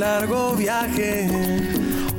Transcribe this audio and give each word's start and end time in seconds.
Largo. 0.00 0.49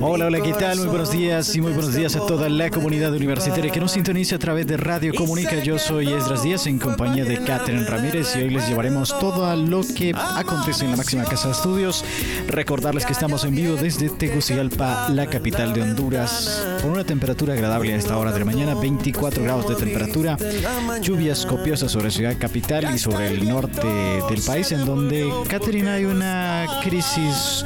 Hola, 0.03 0.25
hola, 0.25 0.41
¿qué 0.41 0.51
tal? 0.53 0.79
Muy 0.79 0.87
buenos 0.87 1.11
días 1.11 1.55
y 1.55 1.61
muy 1.61 1.73
buenos 1.73 1.93
días 1.93 2.15
a 2.15 2.25
toda 2.25 2.49
la 2.49 2.71
comunidad 2.71 3.13
universitaria 3.13 3.71
que 3.71 3.79
nos 3.79 3.91
sintoniza 3.91 4.37
a 4.37 4.39
través 4.39 4.65
de 4.65 4.75
Radio 4.75 5.13
Comunica. 5.13 5.63
Yo 5.63 5.77
soy 5.77 6.11
Esdras 6.11 6.41
Díaz 6.41 6.65
en 6.65 6.79
compañía 6.79 7.23
de 7.23 7.37
Catherine 7.43 7.85
Ramírez 7.85 8.35
y 8.35 8.39
hoy 8.39 8.49
les 8.49 8.67
llevaremos 8.67 9.09
todo 9.19 9.55
lo 9.55 9.81
que 9.83 10.11
acontece 10.15 10.85
en 10.85 10.91
la 10.91 10.97
máxima 10.97 11.23
casa 11.25 11.49
de 11.49 11.53
estudios. 11.53 12.03
Recordarles 12.47 13.05
que 13.05 13.13
estamos 13.13 13.43
en 13.45 13.53
vivo 13.53 13.75
desde 13.75 14.09
Tegucigalpa, 14.09 15.07
la 15.09 15.27
capital 15.27 15.71
de 15.73 15.83
Honduras, 15.83 16.65
con 16.81 16.91
una 16.91 17.03
temperatura 17.03 17.53
agradable 17.53 17.93
a 17.93 17.97
esta 17.97 18.17
hora 18.17 18.31
de 18.31 18.39
la 18.39 18.45
mañana, 18.45 18.73
24 18.73 19.43
grados 19.43 19.69
de 19.69 19.75
temperatura, 19.75 20.35
lluvias 21.01 21.45
copiosas 21.45 21.91
sobre 21.91 22.09
Ciudad 22.09 22.35
Capital 22.39 22.93
y 22.93 22.97
sobre 22.97 23.27
el 23.27 23.47
norte 23.47 23.87
del 23.87 24.41
país, 24.41 24.71
en 24.71 24.83
donde, 24.83 25.31
Catherine, 25.47 25.89
hay 25.89 26.05
una 26.05 26.65
crisis, 26.83 27.63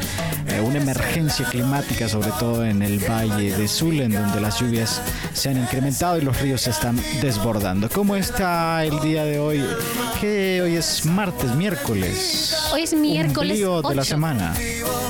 una 0.62 0.78
emergencia 0.78 1.46
climática 1.46 2.08
sobre 2.08 2.32
todo 2.40 2.66
en 2.66 2.82
el 2.82 3.00
Valle 3.00 3.56
de 3.56 3.68
Sul, 3.68 4.02
en 4.02 4.14
donde 4.14 4.40
las 4.42 4.60
lluvias 4.60 5.02
se 5.34 5.50
han 5.50 5.58
incrementado 5.58 6.18
y 6.18 6.22
los 6.22 6.40
ríos 6.40 6.62
se 6.62 6.70
están 6.70 7.00
desbordando. 7.22 7.90
¿Cómo 7.90 8.16
está 8.16 8.84
el 8.84 9.00
día 9.02 9.24
de 9.26 9.40
hoy? 9.40 9.64
Que 10.20 10.62
hoy 10.62 10.76
es 10.76 11.06
martes, 11.06 11.54
miércoles. 11.56 12.56
Hoy 12.74 12.84
es 12.84 12.94
miércoles. 12.94 13.60
De 13.60 13.96
la 13.96 14.04
semana. 14.04 14.54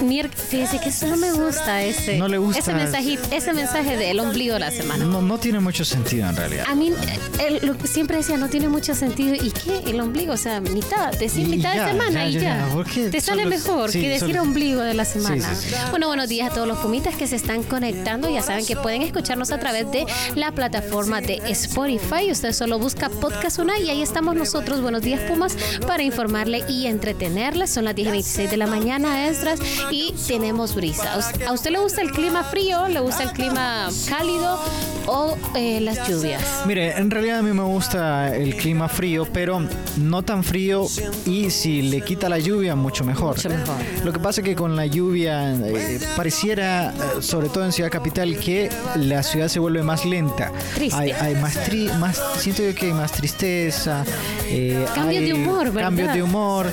Mier 0.01 0.29
fíjese 0.29 0.79
que 0.79 0.89
eso 0.89 1.07
no 1.07 1.17
me 1.17 1.31
gusta 1.31 1.83
ese. 1.83 2.17
No 2.17 2.27
le 2.27 2.37
gusta. 2.37 2.59
Ese 2.59 2.73
mensaje, 2.73 3.17
ese 3.31 3.53
mensaje 3.53 3.97
del 3.97 4.19
ombligo 4.19 4.53
de 4.53 4.59
la 4.59 4.71
semana. 4.71 5.05
No, 5.05 5.21
no 5.21 5.37
tiene 5.37 5.59
mucho 5.59 5.85
sentido 5.85 6.29
en 6.29 6.35
realidad. 6.35 6.65
A 6.67 6.75
mí 6.75 6.91
eh, 7.39 7.59
lo 7.61 7.75
siempre 7.85 8.17
decía, 8.17 8.37
no 8.37 8.49
tiene 8.49 8.67
mucho 8.69 8.95
sentido. 8.95 9.35
¿Y 9.35 9.51
qué? 9.51 9.89
El 9.89 9.99
ombligo, 9.99 10.33
o 10.33 10.37
sea, 10.37 10.59
mitad, 10.61 11.13
decir 11.17 11.47
Y 11.47 11.57
mitad 11.57 11.75
ya, 11.75 11.85
de 11.85 11.91
semana 11.91 12.29
ya, 12.29 12.29
y 12.29 12.39
ya. 12.39 12.67
Te 13.11 13.21
sale 13.21 13.45
mejor 13.45 13.91
sí, 13.91 14.01
que 14.01 14.09
decir 14.09 14.39
ombligo 14.39 14.81
de 14.81 14.93
la 14.93 15.05
semana. 15.05 15.55
sí, 15.55 15.69
sí. 15.69 15.75
Bueno, 15.91 16.07
buenos 16.07 16.29
días 16.29 16.51
a 16.51 16.53
todos 16.53 16.67
los 16.67 16.77
pumitas 16.79 17.15
que 17.15 17.27
se 17.27 17.35
están 17.35 17.63
conectando. 17.63 18.29
Ya 18.29 18.41
saben 18.41 18.65
que 18.65 18.75
pueden 18.75 19.01
escucharnos 19.01 19.51
a 19.51 19.59
través 19.59 19.91
de 19.91 20.05
la 20.35 20.51
plataforma 20.51 21.21
de 21.21 21.41
Spotify. 21.47 22.31
Usted 22.31 22.53
solo 22.53 22.79
busca 22.79 23.09
Podcast 23.09 23.59
Una 23.59 23.79
y 23.79 23.89
ahí 23.89 24.01
estamos 24.01 24.35
nosotros. 24.35 24.81
Buenos 24.81 25.01
días, 25.01 25.21
Pumas, 25.29 25.55
para 25.87 26.03
informarle 26.03 26.63
y 26.67 26.87
entretenerle. 26.87 27.67
Son 27.67 27.85
las 27.85 27.95
10 27.95 28.07
y 28.07 28.11
26 28.11 28.51
de 28.51 28.57
la 28.57 28.67
mañana, 28.67 29.27
Esdras, 29.27 29.59
y 29.91 30.13
tenemos 30.27 30.75
brisa. 30.75 31.13
¿A 31.13 31.17
us- 31.19 31.47
¿A 31.47 31.53
usted 31.53 31.71
le 31.71 31.79
gusta 31.79 32.01
el 32.01 32.11
clima 32.11 32.43
frío? 32.43 32.87
¿Le 32.87 32.99
gusta 32.99 33.23
el 33.23 33.31
clima 33.31 33.89
cálido 34.09 34.59
o 35.07 35.37
eh, 35.55 35.79
las 35.81 36.07
lluvias? 36.07 36.41
Mire, 36.65 36.97
en 36.97 37.11
realidad 37.11 37.39
a 37.39 37.41
mí 37.41 37.51
me 37.53 37.63
gusta 37.63 38.35
el 38.35 38.55
clima 38.55 38.87
frío, 38.89 39.27
pero 39.31 39.67
no 39.97 40.23
tan 40.23 40.43
frío 40.43 40.87
y 41.25 41.49
si 41.49 41.81
le 41.83 42.01
quita 42.01 42.29
la 42.29 42.39
lluvia, 42.39 42.75
mucho 42.75 43.03
mejor. 43.03 43.35
Mucho 43.37 43.49
mejor. 43.49 43.75
Lo 44.03 44.11
que 44.13 44.19
pasa 44.19 44.41
es 44.41 44.45
que 44.45 44.55
con 44.55 44.75
la 44.75 44.85
lluvia 44.85 45.53
eh, 45.53 45.99
pareciera, 46.15 46.89
eh, 46.91 47.21
sobre 47.21 47.49
todo 47.49 47.65
en 47.65 47.71
Ciudad 47.71 47.91
Capital, 47.91 48.37
que 48.39 48.69
la 48.95 49.23
ciudad 49.23 49.47
se 49.47 49.59
vuelve 49.59 49.83
más 49.83 50.05
lenta. 50.05 50.51
Triste. 50.73 50.99
Hay, 50.99 51.11
hay 51.11 51.35
más, 51.35 51.55
tri- 51.69 51.93
más, 51.99 52.21
siento 52.39 52.63
yo 52.63 52.73
que 52.75 52.87
hay 52.87 52.93
más 52.93 53.11
tristeza. 53.11 54.03
eh, 54.45 54.85
Cambios 54.95 55.23
de 55.23 55.33
humor, 55.33 55.65
¿verdad? 55.71 55.81
Cambios 55.89 56.13
de 56.13 56.23
humor. 56.23 56.71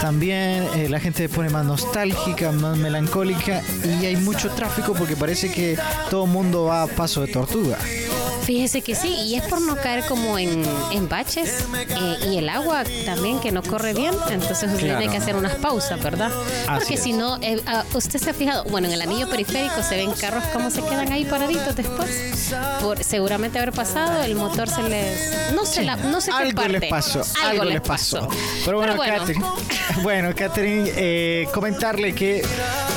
También 0.00 0.66
eh, 0.74 0.88
la 0.88 0.98
gente 0.98 1.18
se 1.22 1.28
pone 1.28 1.48
más 1.50 1.64
nostálgica, 1.64 2.41
más 2.50 2.76
melancólica 2.76 3.62
y 3.84 4.06
hay 4.06 4.16
mucho 4.16 4.50
tráfico 4.50 4.94
porque 4.94 5.14
parece 5.14 5.52
que 5.52 5.78
todo 6.10 6.24
el 6.24 6.30
mundo 6.30 6.64
va 6.64 6.82
a 6.82 6.86
paso 6.88 7.20
de 7.20 7.28
tortuga. 7.28 7.78
Fíjese 8.44 8.82
que 8.82 8.94
sí, 8.94 9.08
y 9.08 9.36
es 9.36 9.44
por 9.44 9.60
no 9.60 9.76
caer 9.76 10.04
como 10.06 10.38
en, 10.38 10.64
en 10.90 11.08
baches 11.08 11.64
eh, 11.88 12.16
y 12.32 12.38
el 12.38 12.48
agua 12.48 12.82
también 13.06 13.38
que 13.40 13.52
no 13.52 13.62
corre 13.62 13.94
bien, 13.94 14.12
entonces 14.30 14.64
usted 14.70 14.78
Claro. 14.82 14.98
tiene 14.98 15.12
que 15.12 15.18
hacer 15.18 15.36
unas 15.36 15.54
pausas, 15.56 16.02
¿verdad? 16.02 16.30
Así 16.66 16.78
Porque 16.78 16.96
si 16.96 17.12
no, 17.12 17.38
eh, 17.40 17.60
ah, 17.66 17.84
usted 17.94 18.18
se 18.18 18.30
ha 18.30 18.34
fijado, 18.34 18.64
bueno, 18.64 18.88
en 18.88 18.94
el 18.94 19.02
anillo 19.02 19.28
periférico 19.30 19.82
se 19.82 19.96
ven 19.96 20.10
carros 20.12 20.42
como 20.52 20.70
se 20.70 20.82
quedan 20.82 21.12
ahí 21.12 21.24
paraditos 21.24 21.76
después, 21.76 22.52
por 22.80 23.02
seguramente 23.04 23.58
haber 23.58 23.72
pasado, 23.72 24.22
el 24.24 24.34
motor 24.34 24.68
se 24.68 24.82
les, 24.88 25.52
no 25.54 25.64
sé, 25.64 25.84
la, 25.84 25.94
no 25.96 26.20
sé 26.20 26.30
qué 26.32 26.36
algo 26.48 26.66
les 26.68 26.90
pasó, 26.90 27.22
algo, 27.44 27.64
les 27.64 27.80
pasó. 27.80 28.28
Pero 28.64 28.78
bueno, 28.78 28.96
Catherine, 28.98 29.44
bueno, 30.02 30.34
Catherine, 30.34 30.90
eh, 30.96 31.46
comentarle 31.54 32.12
que 32.12 32.44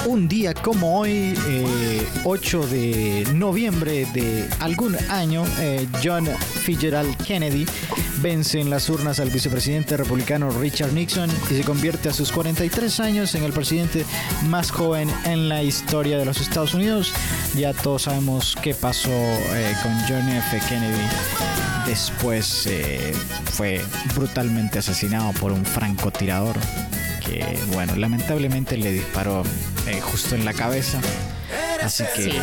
un 0.08 0.28
día 0.28 0.54
como 0.56 1.00
hoy, 1.00 1.38
eh, 1.48 2.08
8 2.24 2.68
de 2.68 3.28
noviembre 3.34 4.08
de 4.14 4.48
algún 4.60 4.96
año, 5.10 5.35
eh, 5.60 5.88
John 6.04 6.28
Fitzgerald 6.28 7.16
Kennedy 7.26 7.66
vence 8.22 8.62
en 8.62 8.70
las 8.70 8.90
urnas 8.90 9.20
al 9.20 9.30
vicepresidente 9.30 9.98
republicano 9.98 10.50
Richard 10.52 10.94
Nixon 10.94 11.30
y 11.50 11.56
se 11.56 11.64
convierte 11.64 12.10
a 12.10 12.14
sus 12.14 12.32
43 12.32 13.00
años 13.02 13.36
en 13.36 13.44
el 13.44 13.52
presidente 13.52 14.06
más 14.48 14.72
joven 14.72 15.10
en 15.26 15.50
la 15.50 15.64
historia 15.64 16.18
de 16.18 16.26
los 16.26 16.40
Estados 16.40 16.74
Unidos. 16.74 17.12
Ya 17.56 17.74
todos 17.74 18.04
sabemos 18.04 18.56
qué 18.62 18.74
pasó 18.74 19.10
eh, 19.10 19.76
con 19.84 19.92
John 20.08 20.30
F. 20.30 20.62
Kennedy 20.70 21.04
después 21.86 22.66
eh, 22.68 23.14
fue 23.52 23.82
brutalmente 24.16 24.80
asesinado 24.80 25.34
por 25.34 25.52
un 25.52 25.66
francotirador 25.66 26.56
que, 27.26 27.60
bueno, 27.74 27.96
lamentablemente 27.96 28.78
le 28.78 28.92
disparó 28.92 29.44
justo 30.02 30.36
en 30.36 30.46
la 30.46 30.54
cabeza. 30.54 31.00
Así 31.86 32.04
que. 32.16 32.24
Sí. 32.24 32.40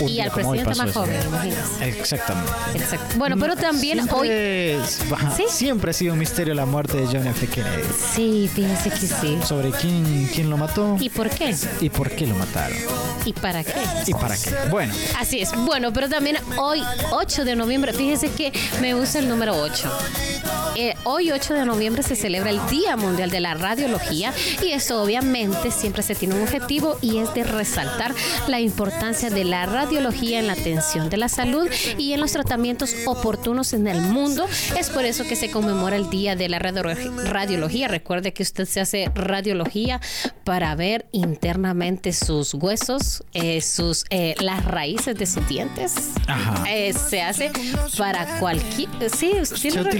un 0.00 0.08
Y 0.08 0.20
al 0.20 0.30
presidente 0.30 0.74
más 0.74 0.88
eso. 0.90 1.00
joven, 1.00 1.20
imagínese. 1.26 1.88
Exactamente. 1.88 2.52
Exacto. 2.74 3.14
Bueno, 3.18 3.36
pero 3.38 3.56
también 3.56 3.98
Siempre 3.98 4.16
hoy... 4.18 4.28
es- 4.30 5.00
ajá, 5.12 5.34
¿Sí? 5.36 5.44
Siempre 5.50 5.90
ha 5.90 5.94
sido 5.94 6.12
un 6.12 6.18
misterio 6.18 6.54
la 6.54 6.66
muerte 6.66 6.96
de 6.98 7.06
John 7.06 7.26
F. 7.26 7.46
Kennedy. 7.46 7.82
Sí, 8.14 8.50
fíjese 8.54 8.90
que 8.90 8.96
sí. 9.06 9.38
Sobre 9.44 9.70
quién, 9.70 10.28
quién 10.34 10.50
lo 10.50 10.56
mató 10.56 10.96
¿Y 11.00 11.10
por 11.10 11.28
qué? 11.30 11.54
y 11.80 11.90
por 11.90 12.10
qué 12.10 12.26
lo 12.26 12.34
mataron. 12.34 12.76
¿Y 13.24 13.32
para 13.32 13.64
qué? 13.64 13.72
¿Y 14.06 14.12
para 14.14 14.36
qué? 14.36 14.50
Bueno, 14.70 14.94
Así 15.18 15.40
es. 15.40 15.50
Bueno, 15.56 15.92
pero 15.92 16.08
también 16.08 16.36
hoy, 16.58 16.82
8 17.10 17.44
de 17.44 17.56
noviembre, 17.56 17.92
fíjese 17.92 18.30
que 18.30 18.52
me 18.80 18.94
gusta 18.94 19.18
el 19.18 19.28
número 19.28 19.54
8. 19.60 19.90
Eh, 20.76 20.94
hoy, 21.04 21.30
8 21.32 21.54
de 21.54 21.64
noviembre, 21.64 22.02
se 22.02 22.16
celebra 22.16 22.50
el 22.50 22.60
Día 22.68 22.96
Mundial 22.96 23.30
de 23.30 23.40
la 23.40 23.54
Radiología 23.54 24.32
y 24.62 24.72
esto 24.72 25.02
obviamente 25.02 25.70
siempre 25.70 26.02
se 26.02 26.14
tiene 26.14 26.34
un 26.34 26.42
objetivo 26.42 26.98
y 27.00 27.18
es 27.18 27.32
de 27.34 27.44
resaltar 27.44 28.14
la 28.46 28.60
importancia 28.60 29.30
de 29.30 29.44
la 29.44 29.64
radiología 29.66 30.38
en 30.38 30.46
la 30.48 30.52
atención 30.52 31.08
de 31.08 31.16
la 31.16 31.28
salud 31.28 31.68
y 31.96 32.12
en 32.12 32.20
los 32.20 32.32
tratamientos 32.32 32.94
oportunos 33.06 33.72
en 33.72 33.86
el 33.86 34.00
mundo. 34.02 34.46
Es 34.78 34.90
por 34.90 35.04
eso 35.04 35.24
que 35.24 35.36
se 35.36 35.50
conmemora 35.50 35.96
el 35.96 36.10
Día 36.10 36.36
de 36.36 36.48
la 36.48 36.58
Radiolo- 36.58 37.24
Radiología. 37.24 37.88
Recuerde 37.88 38.32
que 38.32 38.42
usted 38.42 38.66
se 38.66 38.80
hace 38.80 39.10
radiología 39.14 40.00
para 40.44 40.74
ver 40.74 41.06
internamente 41.12 42.12
sus 42.12 42.52
huesos, 42.54 43.24
eh, 43.32 43.60
sus 43.62 44.04
eh, 44.10 44.34
las 44.40 44.64
raíces 44.64 45.16
de 45.16 45.26
sus 45.26 45.46
dientes. 45.48 45.94
Ajá. 46.26 46.64
Eh, 46.70 46.92
se 46.92 47.22
hace 47.22 47.50
para 47.96 48.38
cualquier... 48.38 48.88
Sí, 49.14 49.32
se 49.44 49.54
tiene- 49.70 49.90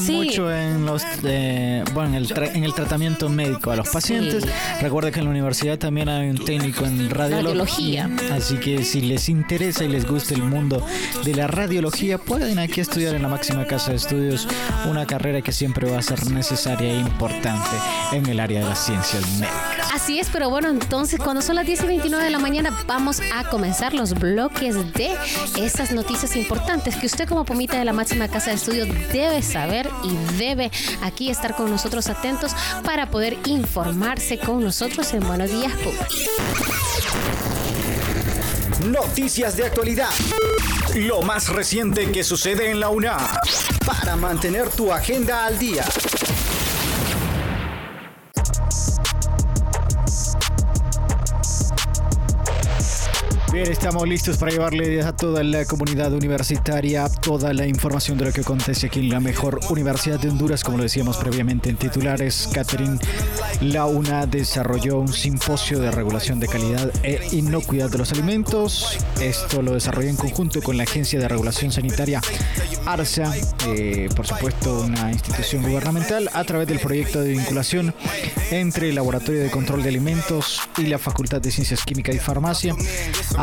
sí. 0.00 0.12
mucho 0.12 0.52
en 0.52 0.86
los 0.86 1.02
eh, 1.24 1.82
bueno 1.92 2.10
en 2.10 2.14
el, 2.16 2.28
tra- 2.28 2.50
en 2.54 2.64
el 2.64 2.74
tratamiento 2.74 3.28
médico 3.28 3.70
a 3.70 3.76
los 3.76 3.88
pacientes. 3.88 4.44
Sí. 4.44 4.50
Recuerda 4.80 5.10
que 5.10 5.18
en 5.20 5.24
la 5.26 5.30
universidad 5.30 5.78
también 5.78 6.08
hay 6.08 6.28
un 6.30 6.38
técnico 6.44 6.84
en 6.84 7.10
radiología, 7.10 8.04
Radiología. 8.08 8.34
así 8.36 8.56
que 8.58 8.84
si 8.84 9.00
les 9.00 9.28
interesa 9.28 9.84
y 9.84 9.88
les 9.88 10.06
gusta 10.06 10.34
el 10.34 10.42
mundo 10.42 10.84
de 11.24 11.34
la 11.34 11.46
radiología 11.46 12.18
pueden 12.18 12.58
aquí 12.58 12.80
estudiar 12.80 13.14
en 13.14 13.22
la 13.22 13.28
máxima 13.28 13.66
casa 13.66 13.90
de 13.90 13.96
estudios 13.96 14.46
una 14.88 15.06
carrera 15.06 15.40
que 15.42 15.52
siempre 15.52 15.90
va 15.90 15.98
a 15.98 16.02
ser 16.02 16.30
necesaria 16.30 16.92
e 16.92 16.98
importante 16.98 17.70
en 18.12 18.26
el 18.26 18.40
área 18.40 18.60
de 18.60 18.66
las 18.66 18.84
ciencias 18.84 19.22
médicas. 19.38 19.90
Así 19.92 20.18
es, 20.18 20.28
pero 20.32 20.50
bueno, 20.50 20.68
entonces 20.68 21.18
cuando 21.20 21.40
son 21.42 21.56
las 21.56 21.66
10 21.66 21.84
y 21.84 21.86
29 21.86 22.24
de 22.24 22.30
la 22.30 22.38
mañana 22.38 22.70
vamos 22.86 23.20
a 23.34 23.44
comenzar 23.48 23.94
los 23.94 24.14
bloques 24.14 24.74
de 24.94 25.10
esas 25.58 25.92
noticias 25.92 26.36
importantes 26.36 26.96
que 26.96 27.06
usted 27.06 27.28
como 27.28 27.44
pomita 27.44 27.78
de 27.78 27.84
la 27.84 27.92
máxima 27.92 28.28
casa 28.28 28.50
de 28.50 28.56
estudio 28.56 28.86
debe 29.12 29.42
saber 29.42 29.83
y 30.02 30.16
debe 30.36 30.70
aquí 31.02 31.30
estar 31.30 31.56
con 31.56 31.70
nosotros 31.70 32.08
atentos 32.08 32.52
para 32.84 33.10
poder 33.10 33.38
informarse 33.46 34.38
con 34.38 34.62
nosotros 34.62 35.12
en 35.14 35.26
Buenos 35.26 35.50
Días 35.50 35.72
Pumas. 35.82 36.08
Noticias 38.86 39.56
de 39.56 39.64
actualidad. 39.64 40.10
Lo 40.94 41.22
más 41.22 41.48
reciente 41.48 42.12
que 42.12 42.22
sucede 42.22 42.70
en 42.70 42.80
la 42.80 42.90
UNA. 42.90 43.16
Para 43.86 44.16
mantener 44.16 44.68
tu 44.68 44.92
agenda 44.92 45.46
al 45.46 45.58
día. 45.58 45.84
Bien, 53.54 53.70
estamos 53.70 54.08
listos 54.08 54.36
para 54.36 54.50
llevarle 54.50 55.00
a 55.02 55.14
toda 55.14 55.44
la 55.44 55.64
comunidad 55.64 56.12
universitaria 56.12 57.08
toda 57.08 57.52
la 57.52 57.68
información 57.68 58.18
de 58.18 58.24
lo 58.24 58.32
que 58.32 58.40
acontece 58.40 58.88
aquí 58.88 58.98
en 58.98 59.10
la 59.10 59.20
mejor 59.20 59.60
universidad 59.70 60.18
de 60.18 60.28
Honduras, 60.28 60.64
como 60.64 60.78
lo 60.78 60.82
decíamos 60.82 61.18
previamente 61.18 61.70
en 61.70 61.76
titulares. 61.76 62.48
Catherine, 62.52 62.98
la 63.60 63.86
UNA 63.86 64.26
desarrolló 64.26 64.98
un 64.98 65.12
simposio 65.12 65.78
de 65.78 65.92
regulación 65.92 66.40
de 66.40 66.48
calidad 66.48 66.90
e 67.04 67.28
inocuidad 67.30 67.90
de 67.90 67.98
los 67.98 68.10
alimentos. 68.10 68.98
Esto 69.20 69.62
lo 69.62 69.74
desarrolló 69.74 70.08
en 70.08 70.16
conjunto 70.16 70.60
con 70.60 70.76
la 70.76 70.82
Agencia 70.82 71.20
de 71.20 71.28
Regulación 71.28 71.70
Sanitaria 71.70 72.20
ARSA, 72.86 73.32
eh, 73.68 74.08
por 74.16 74.26
supuesto 74.26 74.80
una 74.80 75.12
institución 75.12 75.62
gubernamental, 75.62 76.28
a 76.32 76.42
través 76.42 76.66
del 76.66 76.80
proyecto 76.80 77.20
de 77.20 77.30
vinculación 77.30 77.94
entre 78.50 78.88
el 78.88 78.96
Laboratorio 78.96 79.40
de 79.42 79.50
Control 79.52 79.84
de 79.84 79.90
Alimentos 79.90 80.60
y 80.76 80.86
la 80.86 80.98
Facultad 80.98 81.40
de 81.40 81.52
Ciencias 81.52 81.84
Químicas 81.84 82.16
y 82.16 82.18
Farmacia 82.18 82.74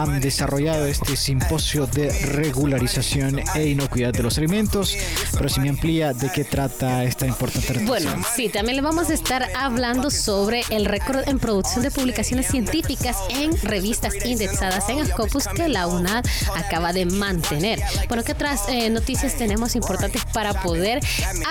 han 0.02 0.20
desarrollado 0.20 0.86
este 0.86 1.16
simposio 1.16 1.86
de 1.88 2.10
regularización 2.26 3.42
e 3.56 3.68
inocuidad 3.68 4.14
de 4.14 4.24
los 4.24 4.38
alimentos. 4.38 4.96
Pero 5.32 5.50
si 5.50 5.60
me 5.60 5.70
amplía 5.70 6.14
de 6.14 6.32
qué 6.32 6.44
trata 6.44 7.04
esta 7.04 7.28
importante 7.28 7.86
Bueno, 7.86 8.12
sí, 8.36 8.50
también 8.50 8.76
le 8.76 8.82
vamos 8.82 9.10
a 9.10 9.14
estar 9.14 9.48
hablando 9.56 10.10
sobre 10.10 10.64
el 10.70 10.86
récord 10.86 11.28
en 11.28 11.40
producción 11.40 11.84
de 11.84 11.92
publicaciones 11.92 12.48
científicas 12.48 13.18
en 13.30 13.56
revistas 13.62 14.14
indexadas 14.26 14.90
en 14.90 15.06
Scopus 15.06 15.48
que 15.48 15.68
la 15.68 15.88
UNAD 15.88 16.26
acaba 16.56 16.94
de 16.94 17.06
mantener. 17.06 17.80
Bueno, 18.08 18.24
¿qué 18.24 18.32
otras 18.34 18.68
eh, 18.70 18.90
noticias 18.90 19.36
tenemos 19.36 19.76
importantes 19.76 20.24
para 20.34 20.54
poder 20.62 21.00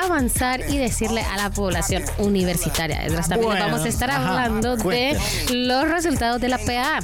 avanzar 0.03 0.61
y 0.69 0.79
decirle 0.79 1.23
a 1.23 1.37
la 1.37 1.51
población 1.51 2.05
universitaria? 2.19 3.07
También 3.29 3.59
vamos 3.59 3.83
a 3.83 3.89
estar 3.89 4.11
hablando 4.11 4.77
de 4.77 5.17
los 5.53 5.89
resultados 5.89 6.41
de 6.41 6.49
la 6.49 6.59
PA, 6.59 7.01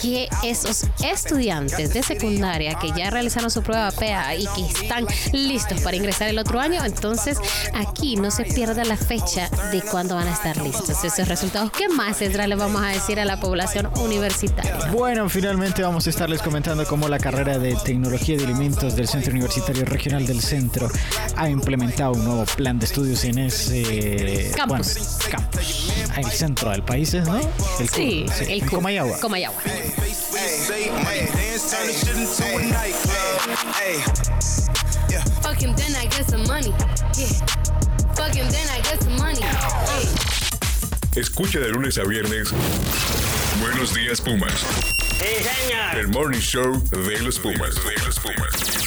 que 0.00 0.28
esos 0.42 0.85
estudiantes 1.04 1.92
de 1.92 2.02
secundaria 2.02 2.74
que 2.78 2.92
ya 2.96 3.10
realizaron 3.10 3.50
su 3.50 3.62
prueba 3.62 3.90
PA 3.90 4.34
y 4.34 4.46
que 4.46 4.82
están 4.82 5.06
listos 5.32 5.80
para 5.80 5.96
ingresar 5.96 6.28
el 6.28 6.38
otro 6.38 6.60
año, 6.60 6.84
entonces 6.84 7.38
aquí 7.74 8.16
no 8.16 8.30
se 8.30 8.44
pierda 8.44 8.84
la 8.84 8.96
fecha 8.96 9.48
de 9.70 9.82
cuándo 9.82 10.14
van 10.14 10.28
a 10.28 10.32
estar 10.32 10.56
listos 10.58 11.04
esos 11.04 11.28
resultados. 11.28 11.70
¿Qué 11.72 11.88
más, 11.88 12.20
Ezra, 12.22 12.46
le 12.46 12.54
vamos 12.54 12.82
a 12.82 12.88
decir 12.88 13.20
a 13.20 13.24
la 13.24 13.38
población 13.38 13.90
universitaria? 13.98 14.90
Bueno, 14.92 15.28
finalmente 15.28 15.82
vamos 15.82 16.06
a 16.06 16.10
estarles 16.10 16.42
comentando 16.42 16.84
cómo 16.86 17.08
la 17.08 17.18
carrera 17.18 17.58
de 17.58 17.76
Tecnología 17.76 18.36
de 18.36 18.44
Alimentos 18.44 18.96
del 18.96 19.08
Centro 19.08 19.32
Universitario 19.32 19.84
Regional 19.84 20.26
del 20.26 20.40
Centro 20.40 20.88
ha 21.36 21.48
implementado 21.48 22.12
un 22.12 22.24
nuevo 22.24 22.44
plan 22.56 22.78
de 22.78 22.86
estudios 22.86 23.24
en 23.24 23.38
ese 23.38 24.52
campus. 24.56 25.18
campus. 25.30 25.92
En 26.16 26.24
el 26.24 26.30
centro 26.30 26.70
del 26.70 26.82
país, 26.82 27.14
¿no? 27.14 27.38
El 27.78 27.88
sí, 27.88 28.26
el 28.48 28.64
Comayagua. 28.66 29.18
Comayagua. 29.20 29.60
Escucha 41.16 41.58
de 41.58 41.68
lunes 41.70 41.98
a 41.98 42.04
viernes. 42.04 42.50
Buenos 43.60 43.92
días, 43.94 44.20
Pumas. 44.20 44.64
El 45.98 46.08
morning 46.08 46.38
show 46.38 46.80
de 46.90 47.18
los 47.20 47.38
Pumas. 47.38 47.74
De 47.74 48.04
los 48.04 48.18
Pumas. 48.20 48.85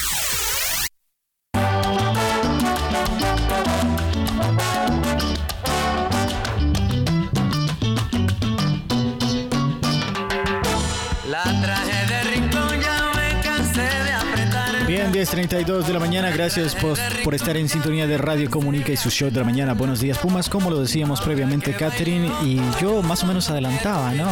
10.32 15.19 15.83
de 15.83 15.91
la 15.91 15.99
mañana, 15.99 16.31
gracias 16.31 16.73
por, 16.75 16.97
por, 17.25 17.35
estar 17.35 17.57
en 17.57 17.67
sintonía 17.67 18.07
de 18.07 18.17
Radio 18.17 18.49
Comunica 18.49 18.93
y 18.93 18.95
su 18.95 19.09
show 19.09 19.29
de 19.29 19.37
la 19.37 19.43
mañana. 19.43 19.73
Buenos 19.73 19.99
días, 19.99 20.17
Pumas, 20.17 20.47
como 20.47 20.69
lo 20.69 20.79
decíamos 20.79 21.19
previamente, 21.19 21.73
Catherine, 21.73 22.31
y 22.41 22.61
yo 22.79 23.01
más 23.01 23.21
o 23.23 23.27
menos 23.27 23.49
adelantaba, 23.49 24.13
¿no? 24.13 24.29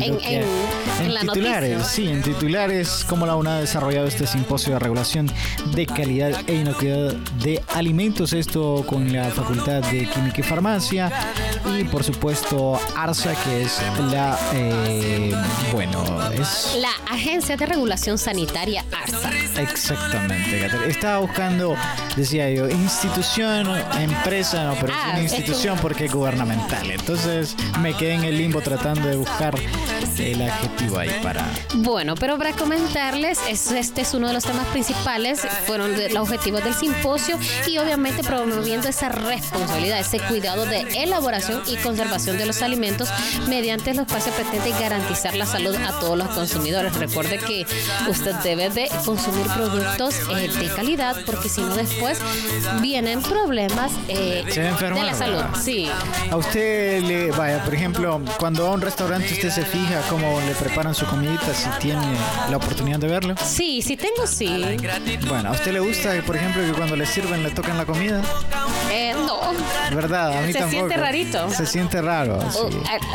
En, 0.00 0.18
que, 0.18 0.36
en, 0.36 1.10
en, 1.10 1.20
titulares, 1.22 1.84
sí, 1.84 2.06
en 2.06 2.22
titulares, 2.22 3.04
cómo 3.08 3.26
la 3.26 3.34
UNA 3.34 3.56
ha 3.56 3.60
desarrollado 3.60 4.06
este 4.06 4.24
simposio 4.28 4.74
de 4.74 4.78
regulación 4.78 5.28
de 5.74 5.86
calidad 5.86 6.30
e 6.46 6.54
inocuidad 6.54 7.12
de 7.42 7.60
alimentos, 7.74 8.32
esto 8.32 8.84
con 8.86 9.12
la 9.12 9.30
Facultad 9.30 9.82
de 9.90 10.06
Química 10.06 10.36
y 10.38 10.44
Farmacia, 10.44 11.10
y 11.76 11.82
por 11.82 12.04
supuesto 12.04 12.80
ARSA, 12.96 13.34
que 13.42 13.62
es 13.62 13.82
la, 14.12 14.38
eh, 14.54 15.34
bueno, 15.72 16.04
es... 16.30 16.78
La 16.80 16.92
Agencia 17.12 17.56
de 17.56 17.66
Regulación 17.66 18.16
Sanitaria 18.16 18.84
ARSA. 18.92 19.32
Exactamente, 20.20 20.90
Estaba 20.90 21.18
buscando, 21.18 21.76
decía 22.16 22.50
yo, 22.50 22.68
institución, 22.68 23.68
empresa, 23.98 24.64
no, 24.64 24.74
pero 24.80 24.92
es 24.92 25.12
una 25.12 25.22
institución 25.22 25.78
porque 25.80 26.06
es 26.06 26.12
gubernamental. 26.12 26.90
Entonces 26.90 27.56
me 27.80 27.94
quedé 27.94 28.14
en 28.14 28.24
el 28.24 28.36
limbo 28.36 28.60
tratando 28.60 29.08
de 29.08 29.16
buscar 29.16 29.54
el 30.18 30.42
adjetivo 30.42 30.98
ahí 30.98 31.10
para... 31.22 31.46
Bueno, 31.76 32.14
pero 32.14 32.36
para 32.36 32.52
comentarles, 32.52 33.38
este 33.48 34.02
es 34.02 34.14
uno 34.14 34.28
de 34.28 34.34
los 34.34 34.44
temas 34.44 34.66
principales, 34.66 35.40
fueron 35.66 35.92
los 36.12 36.22
objetivos 36.28 36.62
del 36.64 36.74
simposio 36.74 37.38
y 37.66 37.78
obviamente 37.78 38.22
promoviendo 38.22 38.88
esa 38.88 39.08
responsabilidad, 39.08 40.00
ese 40.00 40.18
cuidado 40.20 40.66
de 40.66 40.80
elaboración 41.02 41.62
y 41.66 41.76
conservación 41.76 42.36
de 42.36 42.46
los 42.46 42.62
alimentos 42.62 43.08
mediante 43.48 43.94
los 43.94 44.06
cuales 44.06 44.24
se 44.24 44.32
pretende 44.32 44.70
garantizar 44.78 45.34
la 45.34 45.46
salud 45.46 45.74
a 45.76 45.98
todos 46.00 46.18
los 46.18 46.28
consumidores. 46.28 46.94
Recuerde 46.96 47.38
que 47.38 47.66
usted 48.08 48.34
debe 48.36 48.68
de 48.70 48.88
consumir 49.04 49.46
productos 49.46 50.09
eh, 50.30 50.48
de 50.48 50.68
calidad 50.68 51.16
porque 51.26 51.48
si 51.48 51.60
no 51.60 51.74
después 51.74 52.18
vienen 52.80 53.22
problemas 53.22 53.92
eh, 54.08 54.44
de 54.46 55.02
la 55.02 55.14
salud. 55.14 55.42
Sí. 55.60 55.88
A 56.30 56.36
usted 56.36 57.02
le, 57.02 57.30
vaya, 57.32 57.62
por 57.64 57.74
ejemplo, 57.74 58.20
cuando 58.38 58.64
va 58.64 58.70
a 58.70 58.72
un 58.72 58.80
restaurante 58.80 59.32
usted 59.32 59.50
se 59.50 59.64
fija 59.64 60.02
cómo 60.08 60.40
le 60.40 60.54
preparan 60.54 60.94
su 60.94 61.06
comidita, 61.06 61.54
si 61.54 61.68
tiene 61.80 62.06
la 62.48 62.56
oportunidad 62.56 62.98
de 62.98 63.08
verlo. 63.08 63.34
Sí, 63.44 63.82
sí 63.82 63.96
tengo, 63.96 64.26
sí. 64.26 64.78
Bueno, 65.28 65.50
¿a 65.50 65.52
usted 65.52 65.72
le 65.72 65.80
gusta, 65.80 66.12
por 66.26 66.36
ejemplo, 66.36 66.62
que 66.64 66.72
cuando 66.72 66.96
le 66.96 67.06
sirven 67.06 67.42
le 67.42 67.50
tocan 67.50 67.76
la 67.76 67.84
comida? 67.84 68.22
Eh, 68.90 69.14
no. 69.14 69.40
¿Verdad? 69.94 70.38
A 70.38 70.42
mí 70.42 70.52
se 70.52 70.58
tampoco. 70.58 70.70
Se 70.70 70.88
siente 70.88 70.96
rarito. 70.96 71.50
Se 71.50 71.66
siente 71.66 72.02
raro. 72.02 72.38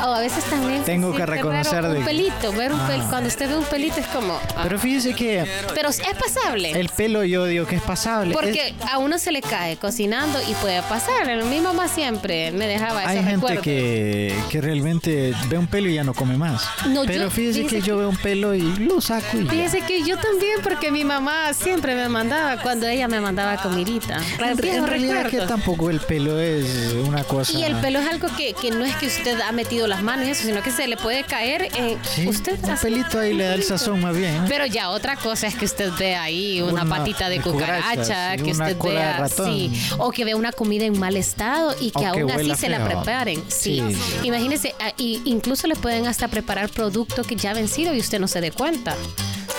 O, 0.03 0.13
a 0.13 0.19
veces 0.19 0.43
también. 0.45 0.83
Tengo 0.83 1.13
que 1.13 1.25
reconocer 1.25 1.87
de 1.87 1.99
un 1.99 2.05
pelito, 2.05 2.51
ver 2.53 2.73
un 2.73 2.79
pel, 2.87 3.01
cuando 3.09 3.27
usted 3.27 3.49
ve 3.49 3.57
un 3.57 3.65
pelito 3.65 3.99
es 3.99 4.07
como. 4.07 4.39
Ah. 4.55 4.61
Pero 4.63 4.79
fíjese 4.79 5.13
que. 5.13 5.45
Pero 5.73 5.89
es 5.89 6.01
pasable. 6.19 6.71
El 6.71 6.84
pelo 6.89 7.23
yo 7.23 7.45
digo 7.45 7.65
que 7.65 7.75
es 7.75 7.81
pasable. 7.81 8.33
Porque 8.33 8.73
a 8.91 8.97
uno 8.97 9.17
se 9.17 9.31
le 9.31 9.41
cae 9.41 9.77
cocinando 9.77 10.39
y 10.49 10.53
puede 10.55 10.81
pasar. 10.83 11.43
Mi 11.45 11.59
mamá 11.59 11.87
siempre 11.87 12.51
me 12.51 12.67
dejaba 12.67 13.07
Hay 13.07 13.23
gente 13.23 13.57
que, 13.59 14.35
que 14.49 14.61
realmente 14.61 15.33
ve 15.47 15.57
un 15.57 15.67
pelo 15.67 15.89
y 15.89 15.95
ya 15.95 16.03
no 16.03 16.13
come 16.13 16.37
más. 16.37 16.63
No, 16.87 17.03
Pero 17.05 17.25
yo, 17.25 17.29
fíjese, 17.29 17.59
fíjese 17.59 17.75
que, 17.75 17.81
que, 17.81 17.87
yo 17.87 17.97
veo 17.97 18.09
un 18.09 18.17
pelo 18.17 18.53
y 18.55 18.61
lo 18.77 19.01
saco 19.01 19.39
y 19.39 19.45
Fíjese 19.47 19.81
que 19.81 20.03
yo 20.03 20.17
también, 20.17 20.59
porque 20.63 20.91
mi 20.91 21.03
mamá 21.03 21.53
siempre 21.53 21.95
me 21.95 22.09
mandaba 22.09 22.61
cuando 22.61 22.87
ella 22.87 23.07
me 23.07 23.19
mandaba 23.21 23.57
comidita. 23.57 24.21
En, 24.39 24.65
en 24.65 24.87
realidad 24.87 25.27
que 25.29 25.39
tampoco 25.41 25.89
el 25.89 25.99
pelo 25.99 26.39
es 26.39 26.93
una 27.07 27.23
cosa... 27.23 27.57
Y 27.57 27.63
el 27.63 27.75
pelo 27.77 27.99
es 27.99 28.09
algo 28.09 28.27
que, 28.35 28.53
que, 28.53 28.71
no 28.71 28.83
es 28.85 28.95
que 28.95 29.07
usted 29.07 29.39
ha 29.41 29.51
metido 29.51 29.87
las 29.87 30.03
manos 30.03 30.27
y 30.27 30.31
eso, 30.31 30.43
sino 30.43 30.61
que 30.61 30.71
se 30.71 30.87
le 30.87 30.97
puede 30.97 31.23
caer. 31.23 31.69
Eh, 31.75 31.97
sí, 32.03 32.27
usted 32.27 32.59
un 32.63 32.77
pelito 32.77 33.19
ahí 33.19 33.33
le 33.33 33.45
da 33.45 33.55
el 33.55 33.63
sazón 33.63 34.01
más 34.01 34.15
bien. 34.15 34.35
¿eh? 34.35 34.45
Pero 34.47 34.65
ya 34.65 34.89
otra 34.89 35.15
cosa 35.15 35.47
es 35.47 35.55
que 35.55 35.65
usted 35.65 35.91
ve 35.97 36.15
ahí 36.15 36.61
una, 36.61 36.74
una 36.81 36.97
patita 36.97 37.29
de 37.29 37.41
cucaracha, 37.41 38.37
que 38.37 38.51
usted 38.51 38.77
vea 38.77 39.27
sí, 39.27 39.71
o 39.97 40.11
que 40.11 40.25
vea 40.25 40.35
una 40.35 40.51
comida 40.51 40.85
en 40.85 40.99
mal 40.99 41.15
estado 41.15 41.75
y 41.79 41.91
que 41.91 42.05
o 42.05 42.07
aún 42.07 42.27
que 42.27 42.33
así 42.33 42.49
se 42.51 42.67
feo. 42.67 42.69
la 42.71 42.85
preparen. 42.85 43.43
Sí. 43.47 43.83
Sí. 43.87 43.97
Imagínese, 44.23 44.75
ah, 44.79 44.93
y 44.97 45.21
incluso 45.25 45.67
le 45.67 45.75
pueden 45.75 46.07
hasta 46.07 46.27
preparar 46.27 46.69
producto 46.69 47.23
que 47.23 47.35
ya 47.35 47.51
ha 47.51 47.53
vencido 47.53 47.93
y 47.93 47.99
usted 47.99 48.19
no 48.19 48.27
se 48.27 48.41
dé 48.41 48.51
cuenta 48.51 48.95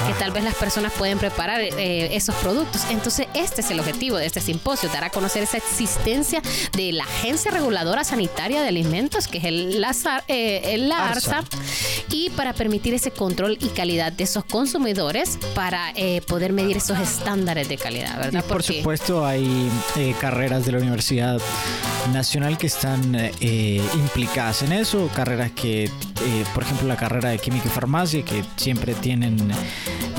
que 0.06 0.12
tal 0.18 0.30
vez 0.30 0.44
las 0.44 0.54
personas 0.54 0.92
pueden 0.92 1.18
preparar 1.18 1.60
eh, 1.60 2.14
esos 2.14 2.34
productos. 2.36 2.82
Entonces, 2.90 3.26
este 3.34 3.60
es 3.60 3.70
el 3.70 3.80
objetivo 3.80 4.16
de 4.16 4.26
este 4.26 4.40
simposio, 4.40 4.88
dar 4.88 5.04
a 5.04 5.10
conocer 5.10 5.42
esa 5.42 5.56
existencia 5.56 6.42
de 6.72 6.92
la 6.92 7.04
Agencia 7.04 7.50
Reguladora 7.50 8.04
Sanitaria 8.04 8.62
de 8.62 8.68
Alimentos, 8.68 9.28
que 9.28 9.38
es 9.38 9.44
el, 9.44 9.80
la, 9.80 9.94
eh, 10.28 10.74
el 10.74 10.88
la 10.88 11.08
ARSA, 11.08 11.42
y 12.10 12.30
para 12.30 12.52
permitir 12.52 12.94
ese 12.94 13.10
control 13.10 13.58
y 13.60 13.68
calidad 13.68 14.12
de 14.12 14.24
esos 14.24 14.44
consumidores 14.44 15.38
para 15.54 15.90
eh, 15.96 16.20
poder 16.26 16.52
medir 16.52 16.76
esos 16.76 16.98
estándares 16.98 17.68
de 17.68 17.76
calidad, 17.76 18.16
¿verdad? 18.18 18.40
Y 18.40 18.42
por 18.42 18.58
Porque... 18.58 18.78
supuesto, 18.78 19.26
hay 19.26 19.70
eh, 19.96 20.14
carreras 20.20 20.64
de 20.66 20.72
la 20.72 20.78
Universidad 20.78 21.40
Nacional 22.12 22.56
que 22.56 22.68
están 22.68 23.14
eh, 23.14 23.82
implicadas 23.94 24.62
en 24.62 24.72
eso, 24.72 25.10
carreras 25.14 25.50
que, 25.52 25.90
por 26.54 26.62
ejemplo, 26.62 26.86
la 26.86 26.96
carrera 26.96 27.30
de 27.30 27.38
Química 27.38 27.66
y 27.66 27.70
Farmacia, 27.70 28.24
que 28.24 28.44
siempre 28.56 28.94
tienen 28.94 29.36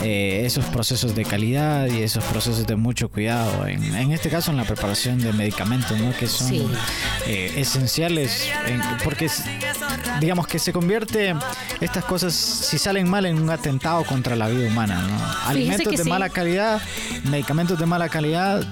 eh, 0.03 0.43
esos 0.45 0.65
procesos 0.65 1.15
de 1.15 1.25
calidad 1.25 1.87
y 1.87 2.01
esos 2.01 2.23
procesos 2.25 2.65
de 2.67 2.75
mucho 2.75 3.09
cuidado. 3.09 3.65
En, 3.67 3.83
en 3.95 4.11
este 4.11 4.29
caso, 4.29 4.51
en 4.51 4.57
la 4.57 4.63
preparación 4.63 5.19
de 5.19 5.33
medicamentos, 5.33 5.97
¿no? 5.99 6.15
que 6.17 6.27
son 6.27 6.47
Sí. 6.47 6.67
eh, 7.25 7.53
esenciales, 7.57 8.47
en- 8.67 8.81
porque 9.03 9.29
digamos 10.21 10.47
que 10.47 10.59
se 10.59 10.71
convierte 10.73 11.35
estas 11.81 12.05
cosas, 12.05 12.33
si 12.33 12.77
salen 12.77 13.09
mal, 13.09 13.25
en 13.25 13.39
un 13.41 13.49
atentado 13.49 14.03
contra 14.05 14.35
la 14.35 14.47
vida 14.47 14.67
humana. 14.67 15.01
¿no? 15.01 15.49
Alimentos 15.49 15.91
de 15.91 16.03
sí. 16.03 16.09
mala 16.09 16.29
calidad, 16.29 16.81
medicamentos 17.23 17.77
de 17.79 17.85
mala 17.85 18.09
calidad. 18.09 18.65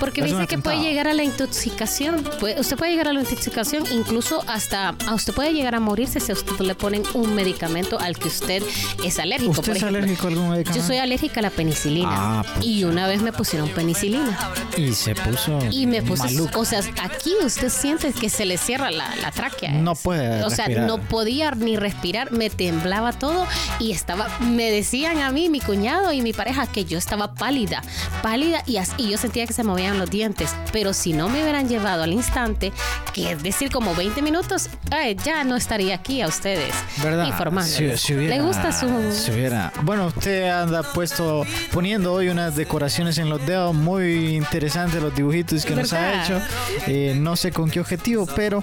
Porque 0.00 0.20
Es 0.22 0.26
dice 0.32 0.46
que 0.46 0.58
puede 0.58 0.80
llegar 0.80 1.08
a 1.08 1.14
la 1.14 1.22
intoxicación. 1.24 2.22
Puede- 2.40 2.60
usted 2.60 2.76
puede 2.76 2.92
llegar 2.92 3.08
a 3.08 3.12
la 3.12 3.20
intoxicación, 3.20 3.84
incluso 3.92 4.42
hasta 4.48 4.94
a 5.06 5.14
usted 5.14 5.32
puede 5.32 5.52
llegar 5.52 5.74
a 5.74 5.80
morirse 5.80 6.20
si 6.20 6.32
a 6.32 6.34
usted 6.34 6.58
le 6.60 6.74
ponen 6.74 7.02
un 7.14 7.34
medicamento 7.34 7.98
al 8.00 8.16
que 8.18 8.28
usted 8.28 8.62
es 9.04 9.18
alérgico. 9.18 9.52
¿Usted 9.52 9.62
por 9.64 9.76
es 9.76 9.82
ejemplo. 9.82 9.98
alérgico 9.98 10.26
a 10.26 10.30
algún 10.30 10.50
medicamento? 10.50 10.80
Yo 10.80 10.86
soy 10.86 10.96
alérgica 10.98 11.40
a 11.40 11.42
la 11.42 11.50
penicilina. 11.50 12.08
Ah, 12.40 12.44
pues. 12.54 12.66
y 12.66 12.84
una 12.84 13.06
vez 13.06 13.22
me 13.22 13.32
pusieron 13.32 13.68
penicilina. 13.70 14.38
Y 14.76 14.92
se 14.92 15.14
puso. 15.14 15.58
Y 15.70 15.86
me 15.86 16.02
puse, 16.02 16.24
maluco. 16.24 16.60
o 16.60 16.64
sea, 16.64 16.80
aquí 17.02 17.32
usted 17.44 17.68
siente 17.68 18.12
que 18.12 18.28
se 18.28 18.44
le 18.44 18.58
cierra 18.58 18.90
la, 18.90 19.14
la 19.16 19.30
tráquea. 19.30 19.72
No 19.72 19.92
Es- 19.92 20.00
puede 20.00 20.42
O 20.44 20.50
sea, 20.50 20.66
respirar. 20.66 20.86
no 20.88 20.98
podía 20.98 21.50
ni 21.52 21.76
respirar, 21.76 22.32
me 22.32 22.50
temblaba 22.50 23.12
todo 23.12 23.46
y 23.78 23.92
estaba, 23.92 24.28
me 24.40 24.70
decían 24.70 25.18
a 25.18 25.30
mí, 25.30 25.48
mi 25.48 25.60
cuñado 25.60 26.12
y 26.12 26.20
mi 26.22 26.32
pareja, 26.32 26.66
que 26.66 26.84
yo 26.84 26.98
estaba 26.98 27.34
pálida, 27.34 27.82
pálida 28.22 28.62
y, 28.66 28.76
as- 28.78 28.92
y 28.98 29.08
yo 29.10 29.18
sentía 29.18 29.46
que 29.46 29.52
se 29.52 29.62
los 29.92 30.10
dientes. 30.10 30.54
Pero 30.72 30.92
si 30.94 31.12
no 31.12 31.28
me 31.28 31.42
hubieran 31.42 31.68
llevado 31.68 32.02
al 32.02 32.12
instante, 32.12 32.72
que 33.12 33.32
es 33.32 33.42
decir, 33.42 33.70
como 33.70 33.94
20 33.94 34.22
minutos, 34.22 34.70
ay, 34.90 35.16
ya 35.24 35.44
no 35.44 35.56
estaría 35.56 35.94
aquí 35.96 36.22
a 36.22 36.28
ustedes 36.28 36.72
¿Verdad? 37.02 37.26
informando. 37.26 37.68
Si, 37.70 37.96
si 37.98 38.14
hubiera, 38.14 38.36
¿Le 38.36 38.42
gusta 38.42 38.72
su...? 38.72 38.86
si 39.12 39.30
hubiera- 39.30 39.72
Bueno, 39.82 40.06
usted 40.06 40.48
anda 40.48 40.82
puesto, 40.82 41.44
poniendo 41.72 42.12
hoy 42.12 42.28
unas 42.28 42.56
decoraciones 42.56 43.18
en 43.18 43.28
los 43.28 43.44
dedos 43.46 43.74
muy 43.74 44.34
interesantes, 44.36 45.02
los 45.02 45.14
dibujitos 45.14 45.64
que 45.64 45.74
nos 45.74 45.92
ha 45.92 46.24
hecho. 46.24 46.40
Eh, 46.86 47.14
no 47.16 47.36
sé 47.36 47.52
con 47.52 47.70
qué 47.70 47.80
objetivo, 47.80 48.26
pero 48.34 48.62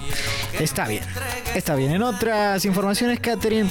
está 0.58 0.86
bien. 0.86 1.04
Está 1.54 1.74
bien. 1.74 1.92
En 1.92 2.02
otras 2.02 2.64
informaciones, 2.64 3.20
Catherine, 3.20 3.68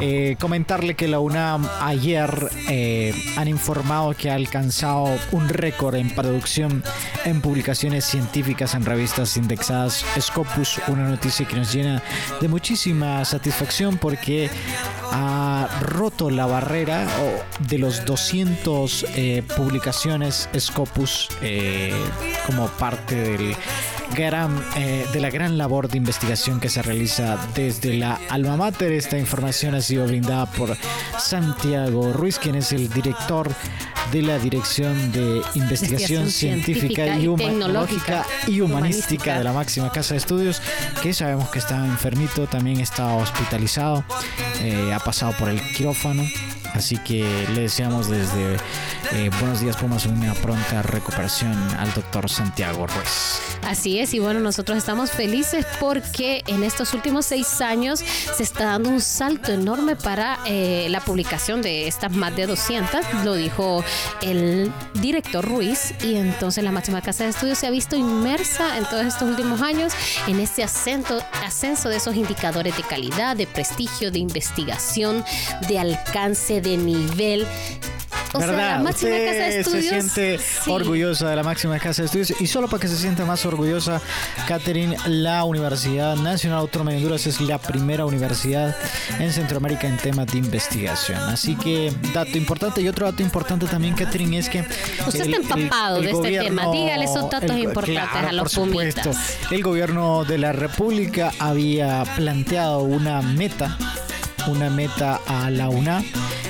eh, 0.00 0.36
comentarle 0.38 0.94
que 0.94 1.08
la 1.08 1.18
UNAM 1.18 1.66
ayer 1.80 2.50
eh, 2.68 3.14
han 3.36 3.48
informado 3.48 4.14
que 4.14 4.30
ha 4.30 4.34
alcanzado 4.34 5.08
un 5.32 5.48
récord 5.48 5.94
en 5.94 6.10
producción 6.10 6.82
en 7.24 7.40
publicaciones 7.40 8.04
científicas 8.04 8.74
en 8.74 8.84
revistas 8.84 9.36
indexadas 9.38 10.04
Scopus, 10.20 10.80
una 10.88 11.08
noticia 11.08 11.46
que 11.46 11.56
nos 11.56 11.72
llena 11.72 12.02
de 12.40 12.48
muchísima 12.48 13.24
satisfacción 13.24 13.96
porque 13.96 14.50
ha 15.10 15.68
roto 15.80 16.30
la 16.30 16.46
barrera 16.46 17.06
de 17.60 17.78
los 17.78 18.04
200 18.04 19.06
eh, 19.14 19.42
publicaciones 19.56 20.48
Scopus 20.58 21.28
eh, 21.40 21.92
como 22.46 22.66
parte 22.68 23.14
del 23.14 23.56
gran, 24.14 24.62
eh, 24.76 25.06
de 25.12 25.20
la 25.20 25.30
gran 25.30 25.56
labor 25.58 25.88
de 25.88 25.98
investigación 25.98 26.60
que 26.60 26.68
se 26.68 26.82
realiza 26.82 27.38
desde 27.54 27.94
la 27.94 28.18
alma 28.28 28.56
mater. 28.56 28.92
Esta 28.92 29.18
información 29.18 29.74
ha 29.74 29.80
sido 29.80 30.06
brindada 30.06 30.46
por 30.46 30.76
Santiago 31.18 32.12
Ruiz, 32.12 32.38
quien 32.38 32.56
es 32.56 32.72
el 32.72 32.88
director 32.88 33.50
de 34.12 34.22
la 34.22 34.38
Dirección 34.38 35.10
de 35.12 35.40
Investigación 35.54 35.62
Investigación 35.72 36.30
Científica, 36.30 37.04
Científica 37.04 37.18
y, 37.18 37.26
Huma- 37.28 37.38
Tecnológica 37.38 38.26
y 38.46 38.60
Humanística 38.60 38.64
Humanística. 38.64 39.38
de 39.38 39.44
la 39.44 39.52
máxima 39.52 39.90
casa 39.90 40.14
de 40.14 40.18
estudios, 40.18 40.60
que 41.02 41.14
sabemos 41.14 41.48
que 41.48 41.58
estaba 41.58 41.86
enfermito, 41.86 42.46
también 42.46 42.80
estaba 42.80 43.14
hospitalizado, 43.14 44.04
eh, 44.60 44.92
ha 44.94 44.98
pasado 44.98 45.32
por 45.38 45.48
el 45.48 45.60
quirófano. 45.72 46.24
Así 46.74 46.96
que 46.98 47.46
le 47.54 47.62
deseamos 47.62 48.08
desde 48.08 48.56
eh, 49.12 49.30
Buenos 49.40 49.60
Días 49.60 49.76
Pumas 49.76 50.06
una 50.06 50.32
pronta 50.34 50.82
recuperación 50.82 51.52
al 51.78 51.92
doctor 51.92 52.30
Santiago 52.30 52.86
Ruiz. 52.86 53.40
Así 53.62 53.98
es, 53.98 54.14
y 54.14 54.18
bueno, 54.18 54.40
nosotros 54.40 54.78
estamos 54.78 55.10
felices 55.10 55.66
porque 55.78 56.42
en 56.46 56.64
estos 56.64 56.94
últimos 56.94 57.26
seis 57.26 57.60
años 57.60 58.00
se 58.00 58.42
está 58.42 58.64
dando 58.64 58.88
un 58.88 59.00
salto 59.00 59.52
enorme 59.52 59.96
para 59.96 60.38
eh, 60.46 60.86
la 60.88 61.00
publicación 61.00 61.62
de 61.62 61.86
estas 61.86 62.12
más 62.12 62.34
de 62.34 62.46
200, 62.46 63.00
lo 63.24 63.34
dijo 63.34 63.84
el 64.22 64.72
director 64.94 65.44
Ruiz, 65.44 65.94
y 66.02 66.16
entonces 66.16 66.64
la 66.64 66.72
máxima 66.72 67.02
casa 67.02 67.24
de 67.24 67.30
estudios 67.30 67.58
se 67.58 67.66
ha 67.66 67.70
visto 67.70 67.96
inmersa 67.96 68.78
en 68.78 68.84
todos 68.84 69.04
estos 69.04 69.28
últimos 69.28 69.60
años 69.60 69.92
en 70.26 70.40
este 70.40 70.64
ascenso, 70.64 71.22
ascenso 71.44 71.88
de 71.88 71.96
esos 71.96 72.16
indicadores 72.16 72.76
de 72.76 72.82
calidad, 72.82 73.36
de 73.36 73.46
prestigio, 73.46 74.10
de 74.10 74.18
investigación, 74.18 75.22
de 75.68 75.78
alcance, 75.78 76.61
de 76.62 76.76
nivel. 76.76 77.46
O 78.34 78.38
sea, 78.38 78.46
¿Verdad? 78.46 78.78
la 78.78 78.82
máxima 78.84 79.10
Usted 79.10 79.26
casa 79.26 79.42
de 79.44 79.60
estudios. 79.60 79.84
se 79.84 79.90
siente 79.90 80.38
sí. 80.38 80.70
orgullosa 80.70 81.28
de 81.28 81.36
la 81.36 81.42
máxima 81.42 81.78
casa 81.78 82.00
de 82.00 82.06
estudios 82.06 82.32
y 82.40 82.46
solo 82.46 82.66
para 82.66 82.80
que 82.80 82.88
se 82.88 82.96
sienta 82.96 83.26
más 83.26 83.44
orgullosa, 83.44 84.00
Catherine, 84.48 84.96
la 85.06 85.44
Universidad 85.44 86.16
Nacional 86.16 86.60
Autónoma 86.60 86.92
de 86.92 86.96
Honduras 86.96 87.26
es 87.26 87.42
la 87.42 87.58
primera 87.58 88.06
universidad 88.06 88.74
en 89.18 89.30
Centroamérica 89.34 89.86
en 89.86 89.98
temas 89.98 90.28
de 90.28 90.38
investigación. 90.38 91.18
Así 91.24 91.56
que 91.56 91.92
dato 92.14 92.38
importante 92.38 92.80
y 92.80 92.88
otro 92.88 93.04
dato 93.04 93.22
importante 93.22 93.66
también, 93.66 93.94
Catherine, 93.94 94.38
es 94.38 94.48
que 94.48 94.64
Usted 95.06 95.28
está 95.28 95.54
empapado 95.54 96.00
de 96.00 96.10
este 96.12 96.38
tema. 96.38 96.70
Dígale 96.72 97.04
esos 97.04 97.28
datos 97.28 97.50
el- 97.50 97.64
importantes 97.64 98.10
claro, 98.12 98.28
a 98.28 98.32
los 98.32 98.54
por 98.54 98.64
supuesto. 98.66 99.10
El 99.50 99.62
gobierno 99.62 100.24
de 100.24 100.38
la 100.38 100.52
República 100.52 101.32
había 101.38 102.02
planteado 102.16 102.80
una 102.80 103.20
meta 103.20 103.76
una 104.48 104.70
meta 104.70 105.20
a 105.28 105.50
la 105.50 105.68
UNA 105.68 106.02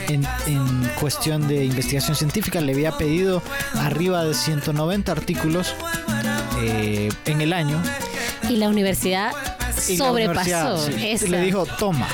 en, 0.09 0.26
en 0.47 0.90
cuestión 1.00 1.47
de 1.49 1.64
investigación 1.64 2.16
científica. 2.16 2.61
Le 2.61 2.73
había 2.73 2.92
pedido 2.97 3.42
arriba 3.76 4.25
de 4.25 4.35
190 4.35 5.12
artículos 5.12 5.75
eh, 6.61 7.11
en 7.26 7.40
el 7.40 7.52
año. 7.52 7.80
Y 8.49 8.56
la 8.56 8.68
universidad 8.68 9.32
Y 9.88 9.97
la 9.97 10.04
sobrepasó. 10.06 10.85
universidad, 10.87 11.18
sí. 11.18 11.28
Le 11.28 11.40
dijo, 11.42 11.66
toma. 11.78 12.06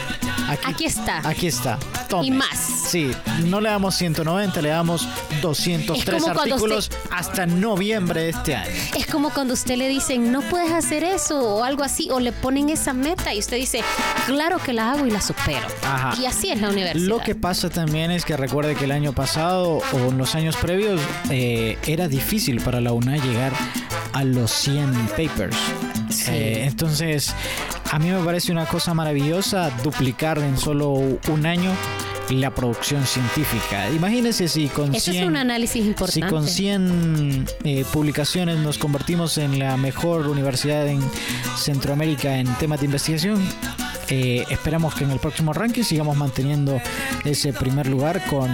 Aquí, 0.48 0.62
Aquí 0.66 0.84
está. 0.86 1.28
Aquí 1.28 1.46
está. 1.46 1.78
tome". 2.08 2.26
Y 2.26 2.30
más. 2.30 2.56
Sí, 2.88 3.10
no 3.46 3.60
le 3.60 3.68
damos 3.68 3.94
190, 3.96 4.62
le 4.62 4.68
damos 4.70 5.06
203 5.40 5.98
Es 5.98 6.22
como 6.22 6.34
cuando 6.34 6.54
artículos 6.54 6.90
hasta 7.10 7.46
noviembre 7.46 8.22
de 8.22 8.28
este 8.30 8.54
año. 8.54 8.74
Es 8.96 9.06
como 9.06 9.30
cuando 9.30 9.54
usted 9.54 9.76
le 9.76 9.88
dicen, 9.88 10.32
no 10.32 10.42
puedes 10.42 10.72
hacer 10.72 11.04
eso 11.04 11.40
o 11.40 11.64
algo 11.64 11.84
así, 11.84 12.08
o 12.10 12.20
le 12.20 12.32
ponen 12.32 12.68
esa 12.68 12.92
meta 12.92 13.34
y 13.34 13.38
usted 13.38 13.56
dice, 13.56 13.82
claro 14.26 14.58
que 14.58 14.72
la 14.72 14.92
hago 14.92 15.06
y 15.06 15.10
la 15.10 15.20
supero. 15.20 15.66
Ajá. 15.82 16.20
Y 16.20 16.26
así 16.26 16.50
es 16.50 16.60
la 16.60 16.70
universidad. 16.70 17.08
Lo 17.08 17.20
que 17.20 17.34
pasa 17.34 17.70
también 17.70 18.10
es 18.10 18.24
que 18.24 18.36
recuerde 18.36 18.74
que 18.74 18.84
el 18.84 18.92
año 18.92 19.12
pasado 19.12 19.80
o 19.92 19.96
en 19.96 20.18
los 20.18 20.34
años 20.34 20.56
previos 20.56 21.00
eh, 21.30 21.78
era 21.86 22.08
difícil 22.08 22.60
para 22.60 22.80
la 22.80 22.92
UNA 22.92 23.16
llegar 23.16 23.52
a 24.12 24.24
los 24.24 24.50
100 24.50 24.92
papers. 25.08 25.56
Sí. 26.10 26.30
Eh, 26.30 26.64
entonces, 26.66 27.34
a 27.90 27.98
mí 27.98 28.10
me 28.10 28.22
parece 28.24 28.52
una 28.52 28.66
cosa 28.66 28.94
maravillosa 28.94 29.70
duplicar 29.82 30.38
en 30.38 30.58
solo 30.58 30.90
un 30.92 31.46
año 31.46 31.72
la 32.30 32.54
producción 32.54 33.04
científica. 33.06 33.90
Imagínense 33.90 34.48
si 34.48 34.68
con 34.68 34.94
Ese 34.94 35.12
100 35.12 35.22
es 35.22 35.28
un 35.28 35.36
análisis 35.36 35.94
si 36.08 36.20
con 36.22 36.46
100 36.46 37.46
eh, 37.64 37.84
publicaciones 37.92 38.58
nos 38.58 38.78
convertimos 38.78 39.38
en 39.38 39.58
la 39.58 39.76
mejor 39.76 40.28
universidad 40.28 40.86
en 40.86 41.00
Centroamérica 41.56 42.38
en 42.38 42.46
temas 42.56 42.80
de 42.80 42.86
investigación, 42.86 43.42
eh, 44.10 44.44
esperamos 44.50 44.94
que 44.94 45.04
en 45.04 45.10
el 45.10 45.18
próximo 45.18 45.52
ranking 45.52 45.82
sigamos 45.82 46.16
manteniendo 46.16 46.80
ese 47.24 47.52
primer 47.52 47.86
lugar 47.86 48.24
con 48.26 48.50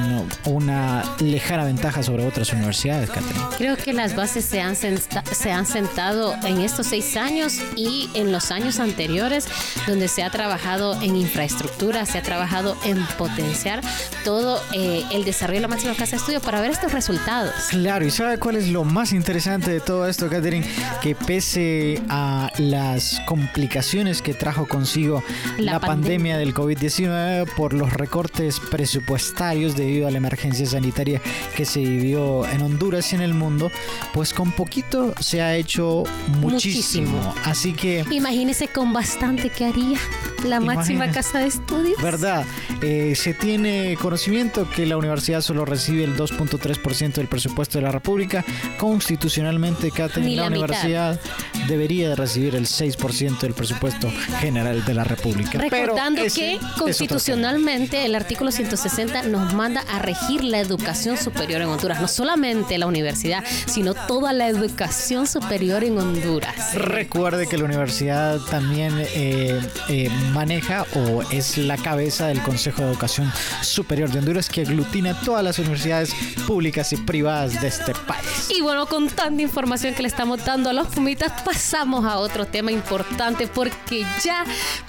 una 0.47 1.03
lejana 1.21 1.65
ventaja 1.65 2.03
sobre 2.03 2.27
otras 2.27 2.53
universidades, 2.53 3.11
Catherine. 3.11 3.45
Creo 3.57 3.77
que 3.77 3.93
las 3.93 4.17
bases 4.17 4.45
se 4.45 4.61
han, 4.61 4.77
se 4.77 5.53
han 5.53 5.67
sentado 5.67 6.35
en 6.45 6.61
estos 6.61 6.87
seis 6.87 7.17
años 7.17 7.59
y 7.77 8.09
en 8.15 8.33
los 8.33 8.51
años 8.51 8.81
anteriores, 8.81 9.47
donde 9.87 10.09
se 10.09 10.23
ha 10.23 10.31
trabajado 10.31 11.01
en 11.03 11.17
infraestructura, 11.17 12.07
se 12.07 12.19
ha 12.19 12.23
trabajado 12.23 12.77
en 12.85 13.05
potenciar 13.19 13.81
todo 14.25 14.61
eh, 14.73 15.03
el 15.13 15.25
desarrollo 15.25 15.59
de 15.59 15.63
la 15.63 15.69
máxima 15.69 15.95
casa 15.95 16.13
de 16.13 16.17
estudio 16.17 16.41
para 16.41 16.61
ver 16.61 16.71
estos 16.71 16.93
resultados. 16.93 17.53
Claro, 17.71 18.05
¿y 18.05 18.11
sabe 18.11 18.39
cuál 18.39 18.57
es 18.57 18.69
lo 18.69 18.85
más 18.85 19.13
interesante 19.13 19.71
de 19.71 19.81
todo 19.81 20.09
esto, 20.09 20.29
Catherine? 20.29 20.67
Que 21.03 21.15
pese 21.15 22.03
a 22.09 22.51
las 22.59 23.21
complicaciones 23.27 24.23
que 24.23 24.35
trajo 24.35 24.67
consigo 24.67 25.23
la, 25.59 25.73
La 25.73 25.81
pandemia. 25.81 26.39
del 26.39 26.55
COVID-19 26.55 27.49
por 27.57 27.73
los 27.73 27.93
recortes 27.93 28.61
presupuestarios 28.61 29.77
debido 29.77 30.09
a 30.09 30.11
la 30.11 30.19
emergencia 30.19 30.67
sanitaria 30.67 31.21
que 31.57 31.65
se 31.65 31.81
vivió 31.81 32.47
en 32.49 32.63
Honduras 32.63 33.13
y 33.13 33.17
en 33.17 33.23
el 33.23 33.35
mundo, 33.35 33.71
pues 34.13 34.33
con 34.33 34.53
poquito 34.53 35.15
se 35.21 35.43
ha 35.43 35.57
hecho 35.57 36.05
muchísimo. 36.41 37.13
Muchísimo. 37.13 37.35
Así 37.45 37.73
que... 37.73 38.05
Imagínese 38.11 38.69
con 38.69 38.93
bastante 38.93 39.51
que 39.51 39.65
haría 39.65 39.99
la 40.45 40.61
máxima 40.61 41.11
casa 41.11 41.39
de 41.41 41.47
estudios. 41.47 42.01
¿Verdad? 42.03 42.45
Eh, 42.83 43.15
se 43.17 43.35
tiene 43.35 43.97
conocimiento 44.01 44.69
que 44.69 44.87
la 44.87 44.97
universidad 44.97 45.41
solo 45.41 45.65
recibe 45.65 46.05
el 46.05 46.17
2.3% 46.17 47.15
del 47.15 47.29
presupuesto 47.29 47.79
de 47.79 47.83
la 47.85 47.91
República. 47.91 48.45
Constitucionalmente, 48.79 49.91
Catherine, 49.91 50.37
la, 50.37 50.43
la 50.43 50.49
universidad 50.49 51.21
debería 51.69 52.11
de 52.11 52.17
recibir 52.17 52.55
el 52.55 52.67
6% 52.67 53.41
del 53.41 53.55
presupuesto 53.55 54.11
general 54.41 54.85
de 54.85 54.95
la 54.95 55.05
República. 55.05 55.34
Pero 55.35 55.59
Recordando 55.59 56.23
que 56.35 56.59
constitucionalmente 56.79 58.05
el 58.05 58.15
artículo 58.15 58.51
160 58.51 59.25
nos 59.25 59.53
manda 59.55 59.83
a 59.91 59.99
regir 59.99 60.45
la 60.45 60.61
educación 60.61 61.17
superior 61.17 61.61
en 61.63 61.69
Honduras, 61.69 62.01
no 62.01 62.09
solamente 62.09 62.79
la 62.79 62.87
universidad, 62.87 63.45
sino 63.67 63.95
toda 63.95 64.33
la 64.33 64.49
educación 64.49 65.27
superior 65.27 65.85
en 65.85 65.99
Honduras. 65.99 66.75
Recuerde 66.75 67.47
que 67.47 67.59
la 67.59 67.65
universidad 67.65 68.39
también 68.51 68.93
eh, 68.99 69.61
eh, 69.89 70.09
maneja 70.33 70.85
o 70.95 71.23
es 71.31 71.59
la 71.59 71.77
cabeza 71.77 72.27
del 72.29 72.41
Consejo 72.43 72.83
de 72.83 72.89
Educación 72.89 73.33
Superior 73.63 74.11
de 74.11 74.19
Honduras 74.21 74.49
que 74.49 74.63
aglutina 74.63 75.19
todas 75.21 75.45
las 75.45 75.59
universidades 75.59 76.15
públicas 76.47 76.93
y 76.93 76.97
privadas 76.97 77.61
de 77.61 77.69
este 77.69 77.93
país. 78.07 78.51
Y 78.51 78.61
bueno, 78.61 78.87
con 78.87 79.09
tanta 79.09 79.43
información 79.43 79.95
que 79.95 80.03
le 80.03 80.09
estamos 80.09 80.45
dando 80.45 80.71
a 80.71 80.73
los 80.73 80.89
Pumitas, 80.89 81.43
pasamos 81.43 82.05
a 82.05 82.19
otro 82.19 82.47
tema 82.47 82.71
importante 82.71 83.47
porque 83.47 84.05
ya 84.23 84.45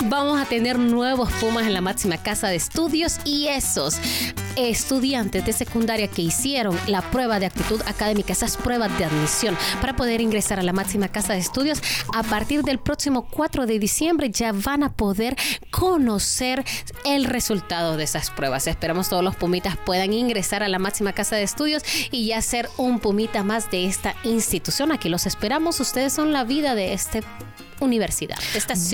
vamos 0.05 0.34
a 0.39 0.45
tener 0.45 0.79
nuevos 0.79 1.31
Pumas 1.33 1.65
en 1.65 1.73
la 1.73 1.81
máxima 1.81 2.17
casa 2.17 2.47
de 2.47 2.55
estudios 2.55 3.17
y 3.25 3.47
esos 3.47 3.97
estudiantes 4.55 5.45
de 5.45 5.53
secundaria 5.53 6.07
que 6.07 6.21
hicieron 6.21 6.77
la 6.87 7.01
prueba 7.01 7.39
de 7.39 7.45
actitud 7.45 7.81
académica, 7.87 8.33
esas 8.33 8.57
pruebas 8.57 8.97
de 8.97 9.05
admisión 9.05 9.57
para 9.81 9.95
poder 9.95 10.21
ingresar 10.21 10.59
a 10.59 10.63
la 10.63 10.73
máxima 10.73 11.09
casa 11.09 11.33
de 11.33 11.39
estudios, 11.39 11.81
a 12.13 12.23
partir 12.23 12.63
del 12.63 12.79
próximo 12.79 13.27
4 13.29 13.65
de 13.65 13.79
diciembre 13.79 14.29
ya 14.29 14.51
van 14.53 14.83
a 14.83 14.93
poder 14.93 15.35
conocer 15.71 16.63
el 17.03 17.25
resultado 17.25 17.97
de 17.97 18.05
esas 18.05 18.29
pruebas. 18.31 18.67
Esperamos 18.67 19.09
todos 19.09 19.23
los 19.23 19.35
pumitas 19.35 19.77
puedan 19.77 20.13
ingresar 20.13 20.63
a 20.63 20.69
la 20.69 20.79
máxima 20.79 21.13
casa 21.13 21.35
de 21.35 21.43
estudios 21.43 21.83
y 22.11 22.27
ya 22.27 22.41
ser 22.41 22.69
un 22.77 22.99
pumita 22.99 23.43
más 23.43 23.69
de 23.71 23.85
esta 23.85 24.15
institución. 24.23 24.91
Aquí 24.91 25.09
los 25.09 25.25
esperamos. 25.25 25.79
Ustedes 25.79 26.13
son 26.13 26.31
la 26.31 26.43
vida 26.43 26.75
de 26.75 26.93
este 26.93 27.23
universidad. 27.79 28.37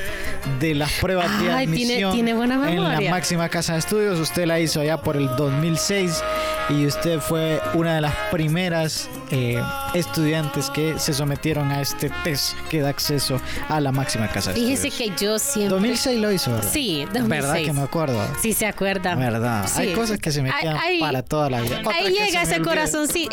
de 0.61 0.75
las 0.75 0.93
pruebas 0.93 1.41
de 1.41 1.51
admisión 1.51 2.13
tiene, 2.13 2.35
buena 2.35 2.71
en 2.71 2.83
la 2.83 3.01
máxima 3.11 3.49
casa 3.49 3.75
de 3.75 3.81
estudios? 3.81 4.19
Usted 4.19 4.47
la 4.47 4.61
hizo 4.61 4.81
allá 4.81 5.01
por 5.01 5.17
el 5.17 5.29
2006 5.37 6.23
y 6.71 6.87
usted 6.87 7.21
fue 7.21 7.61
una 7.75 7.95
de 7.97 8.01
las 8.03 8.15
primeras 8.31 9.09
eh, 9.31 9.61
estudiantes 9.95 10.71
que 10.71 10.99
se 10.99 11.15
sometieron 11.15 11.71
a 11.71 11.81
este 11.81 12.11
test 12.25 12.55
que 12.71 12.81
da 12.81 12.91
acceso 12.91 13.41
a 13.69 13.81
la 13.81 13.93
máxima 13.93 14.29
casa 14.29 14.53
de 14.53 14.61
Fíjese 14.61 14.89
estudios. 14.89 15.17
que 15.19 15.25
yo 15.25 15.39
siempre... 15.39 15.75
2006 15.75 16.21
lo 16.21 16.33
hizo, 16.33 16.51
¿verdad? 16.53 16.71
Sí, 16.71 17.05
2006. 17.13 17.29
¿Verdad 17.29 17.55
que 17.65 17.73
me 17.73 17.83
acuerdo? 17.83 18.21
Sí, 18.41 18.53
se 18.53 18.67
acuerda. 18.67 19.15
¿Verdad? 19.15 19.67
Hay 19.77 19.93
cosas 19.95 20.19
que 20.19 20.31
se 20.31 20.43
me 20.43 20.53
quedan 20.61 20.79
para 21.01 21.23
toda 21.23 21.51
la 21.51 21.61
vida. 21.61 21.83
Ahí 21.95 22.13
llega 22.13 22.43
ese 22.43 22.61
corazón, 22.61 23.09
sí. 23.09 23.29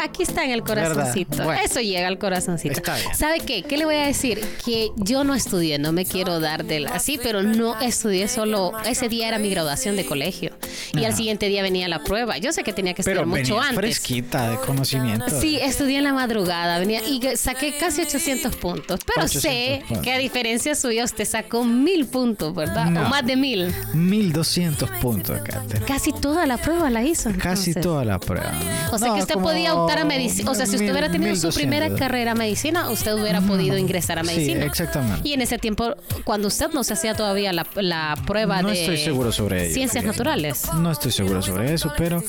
aquí 0.00 0.22
está 0.22 0.44
en 0.44 0.50
el 0.50 0.62
corazoncito. 0.62 1.52
Eso 1.52 1.80
llega 1.80 2.08
al 2.08 2.18
corazoncito. 2.18 2.80
¿Sabe 3.14 3.40
qué? 3.40 3.62
¿Qué 3.62 3.76
le 3.76 3.84
voy 3.84 3.96
a 3.96 4.06
decir? 4.06 4.40
Que 4.64 4.90
yo 4.96 5.24
no 5.24 5.34
estudié, 5.34 5.78
no 5.78 5.92
me 5.92 6.04
quiero 6.04 6.40
dar 6.40 6.64
de 6.64 6.86
así, 6.86 7.18
pero 7.22 7.42
no 7.42 7.80
estudié 7.80 8.28
solo. 8.28 8.72
Ese 8.84 9.08
día 9.08 9.28
era 9.28 9.38
mi 9.38 9.50
graduación 9.50 9.96
de 9.96 10.04
colegio. 10.04 10.52
Y 10.92 11.04
al 11.04 11.14
siguiente 11.14 11.48
día 11.48 11.62
venía 11.62 11.88
la 11.88 12.02
prueba. 12.02 12.38
Yo 12.38 12.52
sé 12.52 12.62
que 12.62 12.72
tenía 12.72 12.94
que 12.94 13.02
estudiar 13.02 13.26
mucho 13.26 13.60
antes. 13.60 13.76
fresquita 13.76 14.50
de 14.50 14.56
conocimiento. 14.58 15.40
Sí, 15.40 15.58
estudié 15.60 15.98
en 15.98 16.04
la 16.04 16.12
madrugada. 16.12 16.78
Venía 16.78 17.00
y 17.06 17.20
saqué 17.36 17.76
casi 17.78 18.02
800 18.02 18.54
puntos. 18.56 19.00
Pero 19.14 19.28
sé 19.28 19.82
que 20.02 20.12
a 20.12 20.18
diferencia 20.18 20.74
suya, 20.74 21.04
usted 21.04 21.24
sacó 21.24 21.64
mil 21.64 22.06
puntos, 22.06 22.54
¿verdad? 22.54 22.88
o 22.88 23.08
más 23.08 23.26
de 23.26 23.36
mil. 23.36 23.74
1200 23.94 24.90
puntos, 25.00 25.40
Casi 25.86 26.12
toda 26.12 26.46
la 26.46 26.56
prueba 26.56 26.90
la 26.90 27.02
hizo. 27.02 27.30
Casi 27.38 27.74
toda 27.74 28.04
la 28.04 28.18
prueba. 28.18 28.52
O 28.92 28.98
sea 28.98 29.14
que 29.14 29.20
usted 29.20 29.34
podía 29.34 29.74
optar 29.74 29.98
a 29.98 30.04
medicina. 30.04 30.50
O 30.50 30.54
sea, 30.54 30.66
si 30.66 30.76
usted 30.76 30.90
hubiera 30.90 31.10
tenido 31.10 31.34
su 31.36 31.50
primera 31.50 31.94
carrera 31.94 32.34
medicina, 32.34 32.90
usted 32.90 33.14
hubiera 33.14 33.40
podido 33.40 33.76
ingresar 33.76 34.18
a 34.18 34.22
medicina. 34.22 34.60
Sí, 34.60 34.66
exactamente. 34.66 35.28
Y 35.28 35.32
en 35.32 35.42
ese 35.42 35.58
tiempo, 35.58 35.94
cuando 36.24 36.48
usted 36.48 36.70
no 36.72 36.84
se 36.84 36.94
hacía 36.94 37.14
todavía 37.14 37.52
la, 37.52 37.66
la 37.76 38.16
prueba 38.26 38.62
no 38.62 38.68
de 38.68 38.80
estoy 38.80 38.98
seguro 38.98 39.32
sobre 39.32 39.70
ciencias 39.72 40.04
naturales. 40.04 40.62
No 40.78 40.90
estoy 40.90 41.12
seguro 41.12 41.40
sobre 41.42 41.72
eso, 41.74 41.92
pero 41.96 42.22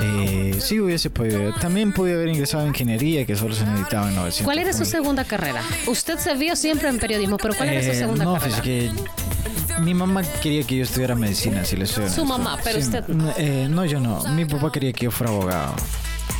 eh, 0.00 0.56
sí 0.60 0.80
hubiese 0.80 1.10
podido. 1.10 1.52
También 1.54 1.92
pude 1.92 2.14
haber 2.14 2.28
ingresado 2.28 2.64
a 2.64 2.66
ingeniería, 2.66 3.24
que 3.26 3.36
solo 3.36 3.54
se 3.54 3.64
necesitaba 3.66 4.08
en 4.08 4.14
900. 4.16 4.44
¿Cuál 4.44 4.58
era 4.58 4.72
su 4.72 4.84
segunda 4.84 5.24
carrera? 5.24 5.62
Usted 5.86 6.18
se 6.18 6.34
vio 6.34 6.56
siempre 6.56 6.88
en 6.88 6.98
periodismo, 6.98 7.36
pero 7.36 7.54
¿cuál 7.54 7.68
era 7.70 7.82
su 7.82 7.90
Eh, 7.90 7.94
segunda 7.94 8.24
no, 8.24 8.34
carrera? 8.34 8.56
fíjese 8.62 8.90
que 8.96 9.80
mi 9.82 9.94
mamá 9.94 10.22
quería 10.42 10.64
que 10.64 10.76
yo 10.76 10.82
estudiara 10.84 11.14
medicina, 11.14 11.64
si 11.64 11.76
le 11.76 11.86
soy 11.86 11.94
Su 12.08 12.22
honesto. 12.22 12.24
mamá, 12.26 12.58
pero 12.62 12.78
Sí, 12.80 12.84
usted 12.86 13.04
eh, 13.38 13.66
no, 13.70 13.84
yo 13.84 14.00
no. 14.00 14.22
Mi 14.34 14.44
papá 14.44 14.70
quería 14.72 14.92
que 14.92 15.04
yo 15.06 15.10
fuera 15.10 15.32
abogado. 15.32 15.74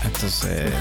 Entonces, 0.05 0.73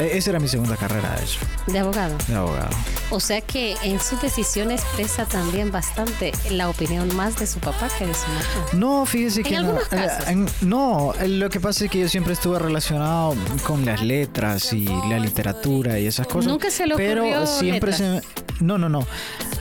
e- 0.00 0.16
esa 0.16 0.30
era 0.30 0.38
mi 0.40 0.48
segunda 0.48 0.76
carrera, 0.76 1.14
de 1.16 1.24
hecho, 1.24 1.38
de 1.66 1.78
abogado. 1.78 2.16
de 2.28 2.34
abogado. 2.34 2.70
O 3.10 3.18
sea 3.20 3.40
que 3.40 3.74
en 3.82 4.00
sus 4.00 4.20
decisiones 4.22 4.82
pesa 4.96 5.24
también 5.26 5.72
bastante 5.72 6.32
la 6.50 6.68
opinión 6.68 7.14
más 7.16 7.36
de 7.38 7.46
su 7.46 7.58
papá 7.58 7.88
que 7.98 8.06
de 8.06 8.14
su 8.14 8.26
mamá. 8.28 8.40
No, 8.74 9.04
fíjese 9.06 9.42
que 9.42 9.58
no. 9.60 9.76
Eh, 9.76 9.82
casos. 9.90 10.28
en- 10.28 10.46
no, 10.62 11.12
eh, 11.20 11.28
lo 11.28 11.50
que 11.50 11.58
pasa 11.60 11.84
es 11.84 11.90
que 11.90 12.00
yo 12.00 12.08
siempre 12.08 12.32
estuve 12.34 12.58
relacionado 12.58 13.34
con 13.66 13.84
las 13.84 14.02
letras 14.02 14.72
y 14.72 14.84
la 14.84 15.18
literatura 15.18 15.98
y 15.98 16.06
esas 16.06 16.26
cosas. 16.26 16.46
Nunca 16.50 16.70
se 16.70 16.86
le 16.86 16.96
Pero 16.96 17.46
siempre 17.46 17.92
se 17.92 18.20
No, 18.60 18.76
no, 18.78 18.88
no. 18.88 19.00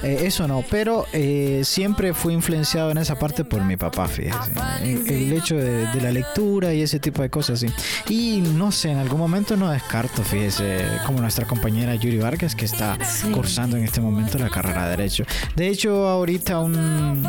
Eh, 0.04 0.24
eso 0.26 0.48
no. 0.48 0.64
Pero 0.70 1.06
eh, 1.14 1.62
siempre 1.66 2.14
fui 2.14 2.34
influenciado 2.34 2.92
en 2.92 2.98
esa 2.98 3.18
parte 3.18 3.44
por 3.46 3.64
mi 3.64 3.76
papá, 3.78 4.08
fíjese. 4.08 4.54
El, 4.82 5.10
el 5.10 5.34
hecho 5.34 5.56
de, 5.56 5.88
de 5.88 6.02
la 6.02 6.12
lectura 6.12 6.74
y 6.74 6.82
ese 6.82 7.00
tipo 7.00 7.22
de 7.22 7.30
cosas, 7.30 7.60
sí. 7.62 7.68
Y 8.10 8.42
no 8.42 8.72
sé, 8.72 8.94
algún 9.00 9.20
momento 9.20 9.56
no 9.56 9.70
descarto, 9.72 10.24
fíjese, 10.24 10.86
como 11.06 11.22
nuestra 11.22 11.46
compañera 11.46 11.96
Yuri 11.96 12.18
Vargas, 12.18 12.56
que 12.56 12.66
está 12.66 12.98
cursando 13.34 13.78
en 13.78 13.84
este 13.84 14.02
momento 14.02 14.38
la 14.38 14.50
carrera 14.50 14.84
de 14.86 14.90
Derecho. 14.92 15.24
De 15.56 15.68
hecho, 15.68 16.08
ahorita 16.08 16.60
un, 16.60 17.26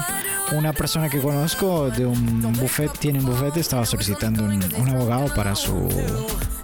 una 0.53 0.73
persona 0.73 1.09
que 1.09 1.21
conozco 1.21 1.91
de 1.91 2.07
un 2.07 2.53
buffet, 2.55 2.91
tiene 2.99 3.21
un 3.21 3.27
bufete, 3.27 3.61
estaba 3.61 3.87
solicitando 3.87 4.43
un, 4.45 4.63
un 4.79 4.89
abogado 4.89 5.33
para 5.35 5.55
su, 5.55 5.89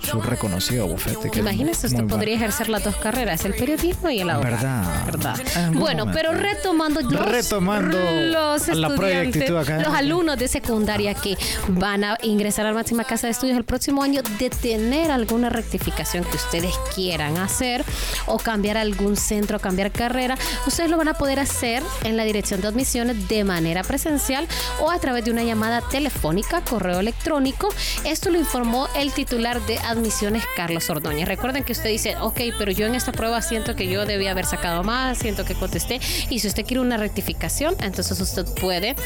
su 0.00 0.20
reconocido 0.20 0.86
bufete. 0.86 1.30
Imagínese, 1.38 1.86
usted 1.86 2.00
bueno. 2.00 2.14
podría 2.14 2.36
ejercer 2.36 2.68
las 2.68 2.84
dos 2.84 2.96
carreras, 2.96 3.44
el 3.44 3.54
periodismo 3.54 4.10
y 4.10 4.20
el 4.20 4.30
abogado. 4.30 4.56
Verdad. 4.56 5.06
¿Verdad? 5.06 5.36
Bueno, 5.72 6.06
momento. 6.06 6.12
pero 6.12 6.32
retomando 6.32 7.00
los, 7.02 7.26
Retomando 7.26 7.98
los 7.98 8.68
la 8.68 8.88
estudiantes, 8.88 9.50
acá. 9.50 9.78
los 9.80 9.94
alumnos 9.94 10.38
de 10.38 10.48
secundaria 10.48 11.14
que 11.14 11.36
van 11.68 12.04
a 12.04 12.18
ingresar 12.22 12.66
a 12.66 12.70
la 12.70 12.74
máxima 12.74 13.04
casa 13.04 13.26
de 13.26 13.32
estudios 13.32 13.56
el 13.56 13.64
próximo 13.64 14.02
año, 14.02 14.22
de 14.38 14.50
tener 14.50 15.10
alguna 15.10 15.48
rectificación 15.48 16.24
que 16.24 16.36
ustedes 16.36 16.74
quieran 16.94 17.36
hacer 17.36 17.84
o 18.26 18.38
cambiar 18.38 18.76
algún 18.76 19.16
centro, 19.16 19.58
cambiar 19.58 19.90
carrera, 19.90 20.36
ustedes 20.66 20.90
lo 20.90 20.96
van 20.96 21.08
a 21.08 21.14
poder 21.14 21.38
hacer 21.38 21.82
en 22.04 22.16
la 22.16 22.24
dirección 22.24 22.60
de 22.60 22.68
admisiones 22.68 23.28
de 23.28 23.44
manera 23.44 23.75
presencial 23.82 24.46
o 24.80 24.90
a 24.90 24.98
través 24.98 25.24
de 25.24 25.30
una 25.30 25.42
llamada 25.42 25.80
telefónica, 25.80 26.62
correo 26.62 27.00
electrónico. 27.00 27.68
Esto 28.04 28.30
lo 28.30 28.38
informó 28.38 28.88
el 28.96 29.12
titular 29.12 29.60
de 29.66 29.78
admisiones, 29.78 30.44
Carlos 30.56 30.88
Ordóñez. 30.90 31.28
Recuerden 31.28 31.64
que 31.64 31.72
usted 31.72 31.90
dice, 31.90 32.16
ok, 32.20 32.40
pero 32.58 32.72
yo 32.72 32.86
en 32.86 32.94
esta 32.94 33.12
prueba 33.12 33.42
siento 33.42 33.76
que 33.76 33.88
yo 33.88 34.06
debía 34.06 34.32
haber 34.32 34.46
sacado 34.46 34.82
más, 34.82 35.18
siento 35.18 35.44
que 35.44 35.54
contesté. 35.54 36.00
Y 36.30 36.40
si 36.40 36.48
usted 36.48 36.64
quiere 36.64 36.80
una 36.80 36.96
rectificación, 36.96 37.76
entonces 37.80 38.20
usted 38.20 38.46
puede, 38.60 38.96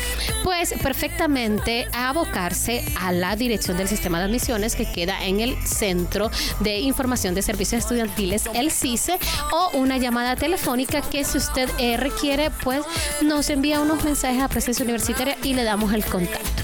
pues 0.45 0.75
perfectamente 0.83 1.87
abocarse 1.93 2.85
a 3.01 3.13
la 3.13 3.37
dirección 3.37 3.77
del 3.77 3.89
sistema 3.89 4.19
de 4.19 4.25
admisiones 4.25 4.77
que 4.77 4.91
queda 4.91 5.25
en 5.25 5.41
el 5.41 5.57
Centro 5.67 6.31
de 6.61 6.79
Información 6.79 7.35
de 7.35 7.43
Servicios 7.43 7.83
Estudiantiles, 7.83 8.45
el 8.55 8.71
CICE, 8.71 9.19
o 9.53 9.79
una 9.79 9.99
llamada 9.99 10.37
telefónica 10.37 11.01
que 11.03 11.25
si 11.25 11.39
usted 11.39 11.69
eh, 11.79 11.97
requiere, 11.97 12.51
pues 12.63 12.83
nos 13.23 13.51
envía 13.51 13.81
unos 13.81 14.05
mensajes 14.05 14.43
a 14.43 14.49
universitaria 14.81 15.37
y 15.43 15.55
le 15.55 15.65
damos 15.65 15.93
el 15.93 16.05
contacto. 16.05 16.63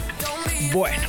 Bueno, 0.73 1.03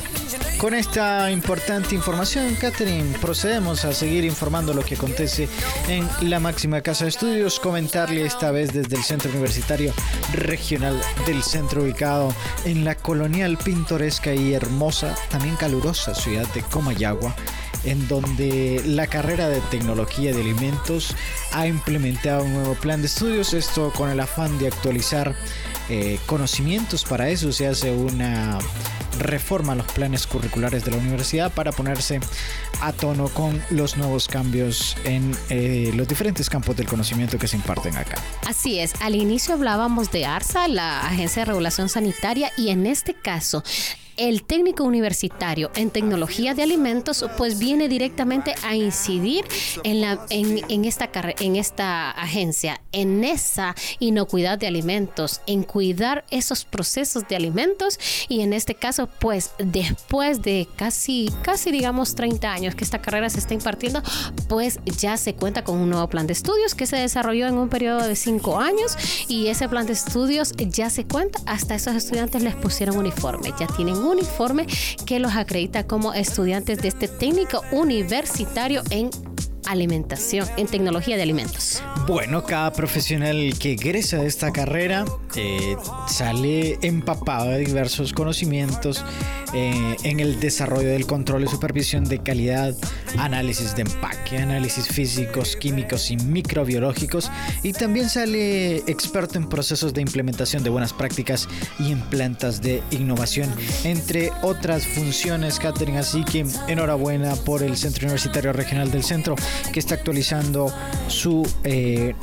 con 0.58 0.74
esta 0.74 1.30
importante 1.30 1.94
información, 1.94 2.54
Catherine, 2.56 3.16
procedemos 3.20 3.84
a 3.84 3.92
seguir 3.92 4.24
informando 4.24 4.74
lo 4.74 4.82
que 4.82 4.94
acontece 4.94 5.48
en 5.88 6.08
la 6.28 6.40
máxima 6.40 6.80
casa 6.80 7.04
de 7.04 7.10
estudios, 7.10 7.60
comentarle 7.60 8.24
esta 8.24 8.50
vez 8.50 8.72
desde 8.72 8.96
el 8.96 9.02
Centro 9.02 9.30
Universitario 9.30 9.92
Regional 10.32 11.00
del 11.26 11.42
Centro, 11.42 11.82
ubicado 11.82 12.34
en 12.64 12.84
la 12.84 12.94
colonial 12.94 13.58
pintoresca 13.58 14.34
y 14.34 14.54
hermosa, 14.54 15.14
también 15.30 15.56
calurosa 15.56 16.14
ciudad 16.14 16.46
de 16.54 16.62
Comayagua 16.62 17.34
en 17.84 18.08
donde 18.08 18.82
la 18.84 19.06
carrera 19.06 19.48
de 19.48 19.60
tecnología 19.70 20.32
de 20.32 20.40
alimentos 20.40 21.14
ha 21.52 21.66
implementado 21.66 22.44
un 22.44 22.54
nuevo 22.54 22.74
plan 22.74 23.00
de 23.00 23.06
estudios, 23.06 23.54
esto 23.54 23.92
con 23.92 24.10
el 24.10 24.20
afán 24.20 24.58
de 24.58 24.68
actualizar 24.68 25.34
eh, 25.88 26.18
conocimientos 26.26 27.04
para 27.04 27.28
eso, 27.28 27.52
se 27.52 27.66
hace 27.66 27.90
una 27.92 28.58
reforma 29.18 29.72
a 29.72 29.76
los 29.76 29.86
planes 29.86 30.26
curriculares 30.26 30.84
de 30.84 30.92
la 30.92 30.98
universidad 30.98 31.52
para 31.52 31.72
ponerse 31.72 32.20
a 32.80 32.92
tono 32.92 33.28
con 33.28 33.60
los 33.70 33.96
nuevos 33.96 34.28
cambios 34.28 34.96
en 35.04 35.36
eh, 35.50 35.90
los 35.94 36.06
diferentes 36.06 36.48
campos 36.48 36.76
del 36.76 36.86
conocimiento 36.86 37.38
que 37.38 37.48
se 37.48 37.56
imparten 37.56 37.96
acá. 37.96 38.22
Así 38.46 38.78
es, 38.78 38.94
al 39.00 39.14
inicio 39.14 39.54
hablábamos 39.54 40.10
de 40.10 40.26
ARSA, 40.26 40.68
la 40.68 41.00
Agencia 41.00 41.42
de 41.42 41.46
Regulación 41.46 41.88
Sanitaria, 41.88 42.52
y 42.56 42.68
en 42.68 42.86
este 42.86 43.14
caso 43.14 43.62
el 44.18 44.42
técnico 44.42 44.84
universitario 44.84 45.70
en 45.76 45.90
tecnología 45.90 46.54
de 46.54 46.62
alimentos 46.62 47.24
pues 47.36 47.58
viene 47.58 47.88
directamente 47.88 48.54
a 48.64 48.74
incidir 48.74 49.44
en, 49.84 50.00
la, 50.00 50.26
en, 50.28 50.84
esta, 50.84 51.08
en 51.40 51.56
esta 51.56 52.10
agencia, 52.10 52.80
en 52.92 53.24
esa 53.24 53.74
inocuidad 54.00 54.58
de 54.58 54.66
alimentos, 54.66 55.40
en 55.46 55.62
cuidar 55.62 56.24
esos 56.30 56.64
procesos 56.64 57.26
de 57.28 57.36
alimentos 57.36 57.98
y 58.28 58.40
en 58.40 58.52
este 58.52 58.74
caso 58.74 59.08
pues 59.20 59.52
después 59.58 60.42
de 60.42 60.68
casi, 60.76 61.32
casi 61.42 61.70
digamos 61.70 62.14
30 62.14 62.52
años 62.52 62.74
que 62.74 62.84
esta 62.84 63.00
carrera 63.00 63.30
se 63.30 63.38
está 63.38 63.54
impartiendo, 63.54 64.02
pues 64.48 64.80
ya 64.98 65.16
se 65.16 65.34
cuenta 65.34 65.62
con 65.62 65.78
un 65.78 65.90
nuevo 65.90 66.08
plan 66.08 66.26
de 66.26 66.32
estudios 66.32 66.74
que 66.74 66.86
se 66.86 66.96
desarrolló 66.96 67.46
en 67.46 67.56
un 67.56 67.68
periodo 67.68 68.06
de 68.06 68.16
5 68.16 68.58
años 68.58 68.96
y 69.28 69.46
ese 69.46 69.68
plan 69.68 69.86
de 69.86 69.92
estudios 69.92 70.52
ya 70.56 70.90
se 70.90 71.04
cuenta, 71.04 71.38
hasta 71.46 71.76
esos 71.76 71.94
estudiantes 71.94 72.42
les 72.42 72.56
pusieron 72.56 72.98
uniforme, 72.98 73.52
ya 73.60 73.68
tienen 73.68 74.07
uniforme 74.08 74.66
que 75.06 75.18
los 75.18 75.34
acredita 75.34 75.86
como 75.86 76.12
estudiantes 76.12 76.78
de 76.78 76.88
este 76.88 77.08
técnico 77.08 77.62
universitario 77.72 78.82
en 78.90 79.10
alimentación, 79.66 80.46
en 80.56 80.66
tecnología 80.66 81.16
de 81.16 81.22
alimentos. 81.22 81.82
Bueno, 82.06 82.44
cada 82.44 82.72
profesional 82.72 83.54
que 83.58 83.72
egresa 83.72 84.18
de 84.18 84.26
esta 84.26 84.52
carrera 84.52 85.04
eh, 85.36 85.76
sale 86.06 86.78
empapado 86.82 87.50
de 87.50 87.58
diversos 87.58 88.12
conocimientos 88.12 89.04
eh, 89.54 89.96
en 90.02 90.20
el 90.20 90.40
desarrollo 90.40 90.88
del 90.88 91.06
control 91.06 91.44
y 91.44 91.48
supervisión 91.48 92.04
de 92.04 92.18
calidad, 92.18 92.74
análisis 93.16 93.74
de 93.74 93.82
empaque, 93.82 94.36
análisis 94.36 94.88
físicos, 94.88 95.56
químicos 95.56 96.10
y 96.10 96.18
microbiológicos 96.18 97.30
y 97.62 97.72
también 97.72 98.10
sale 98.10 98.76
experto 98.90 99.38
en 99.38 99.48
procesos 99.48 99.94
de 99.94 100.02
implementación 100.02 100.62
de 100.62 100.70
buenas 100.70 100.92
prácticas 100.92 101.48
y 101.78 101.92
en 101.92 102.00
plantas 102.02 102.60
de 102.60 102.82
innovación, 102.90 103.48
entre 103.84 104.30
otras 104.42 104.86
funciones, 104.86 105.58
Catherine. 105.58 105.98
Así 105.98 106.24
que 106.24 106.44
enhorabuena 106.68 107.34
por 107.36 107.62
el 107.62 107.76
Centro 107.76 108.04
Universitario 108.04 108.52
Regional 108.52 108.90
del 108.90 109.02
Centro 109.02 109.34
que 109.72 109.80
está 109.80 109.94
actualizando 109.94 110.72
su 111.08 111.48
eh, 111.64 112.14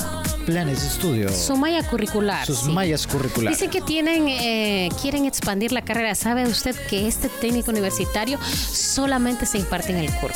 planes 0.46 0.82
de 0.82 0.88
estudio. 0.88 1.30
Su 1.30 1.58
malla 1.58 1.84
curricular. 1.88 2.46
Sus 2.46 2.66
mallas 2.66 3.08
curriculares. 3.08 3.60
Dice 3.60 3.72
que 3.72 3.82
tienen, 3.82 4.28
eh, 4.28 4.90
quieren 5.02 5.26
expandir 5.26 5.72
la 5.72 5.84
carrera. 5.84 6.16
¿Sabe 6.16 6.46
usted 6.46 6.76
que 6.90 7.08
este 7.08 7.30
técnico 7.30 7.72
universitario 7.72 8.40
solamente 8.44 9.46
se 9.46 9.58
imparte 9.58 9.92
en 9.92 9.98
el 9.98 10.12
CURC? 10.12 10.36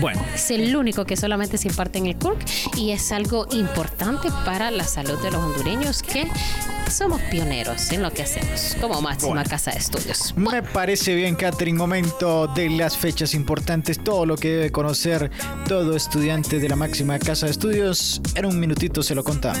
Bueno. 0.00 0.24
Es 0.34 0.50
el 0.50 0.74
único 0.76 1.04
que 1.04 1.16
solamente 1.16 1.58
se 1.58 1.68
imparte 1.68 1.98
en 1.98 2.06
el 2.06 2.16
CURC 2.16 2.38
y 2.76 2.92
es 2.92 3.12
algo 3.12 3.46
importante 3.52 4.28
para 4.44 4.70
la 4.70 4.84
salud 4.84 5.18
de 5.22 5.30
los 5.30 5.42
hondureños 5.42 6.02
que 6.02 6.28
somos 6.90 7.20
pioneros 7.22 7.90
en 7.92 8.02
lo 8.02 8.10
que 8.10 8.22
hacemos 8.22 8.76
como 8.80 9.00
máxima 9.00 9.44
casa 9.44 9.72
de 9.72 9.78
estudios. 9.78 10.34
Me 10.36 10.62
parece 10.62 11.14
bien, 11.14 11.34
Catherine. 11.34 11.78
Momento 11.78 12.46
de 12.48 12.70
las 12.70 12.96
fechas 12.96 13.34
importantes, 13.34 14.02
todo 14.02 14.26
lo 14.26 14.36
que 14.36 14.48
debe 14.48 14.72
conocer 14.72 15.30
todo 15.66 15.94
estudiante 15.94 16.58
de 16.58 16.68
la 16.68 16.76
máxima 16.76 17.18
casa 17.18 17.46
de 17.46 17.52
estudios. 17.52 18.20
En 18.34 18.46
un 18.46 18.58
minutito 18.58 19.02
se 19.02 19.14
lo 19.14 19.22
contamos. 19.22 19.60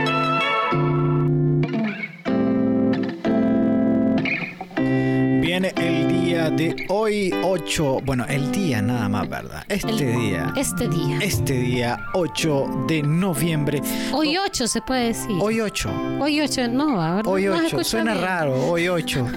Día 6.49 6.49
de 6.49 6.85
hoy 6.89 7.33
8, 7.43 7.99
bueno, 8.03 8.25
el 8.27 8.51
día 8.51 8.81
nada 8.81 9.07
más, 9.09 9.29
¿verdad? 9.29 9.63
Este 9.67 9.91
día. 9.93 10.53
Este 10.55 10.87
día. 10.87 11.19
Este 11.21 11.53
día 11.53 11.99
8 12.13 12.85
de 12.87 13.03
noviembre. 13.03 13.81
Hoy 14.11 14.37
8 14.37 14.67
se 14.67 14.81
puede 14.81 15.07
decir. 15.07 15.37
Hoy 15.39 15.61
8. 15.61 15.89
Hoy 16.19 16.41
8, 16.41 16.67
no, 16.69 16.87
¿verdad? 16.97 17.27
Hoy 17.27 17.45
No 17.45 17.53
se 17.53 17.57
8. 17.59 17.67
escucha 17.67 17.83
Suena 17.83 18.13
bien. 18.13 18.25
raro, 18.25 18.55
hoy 18.67 18.87
8. 18.87 19.27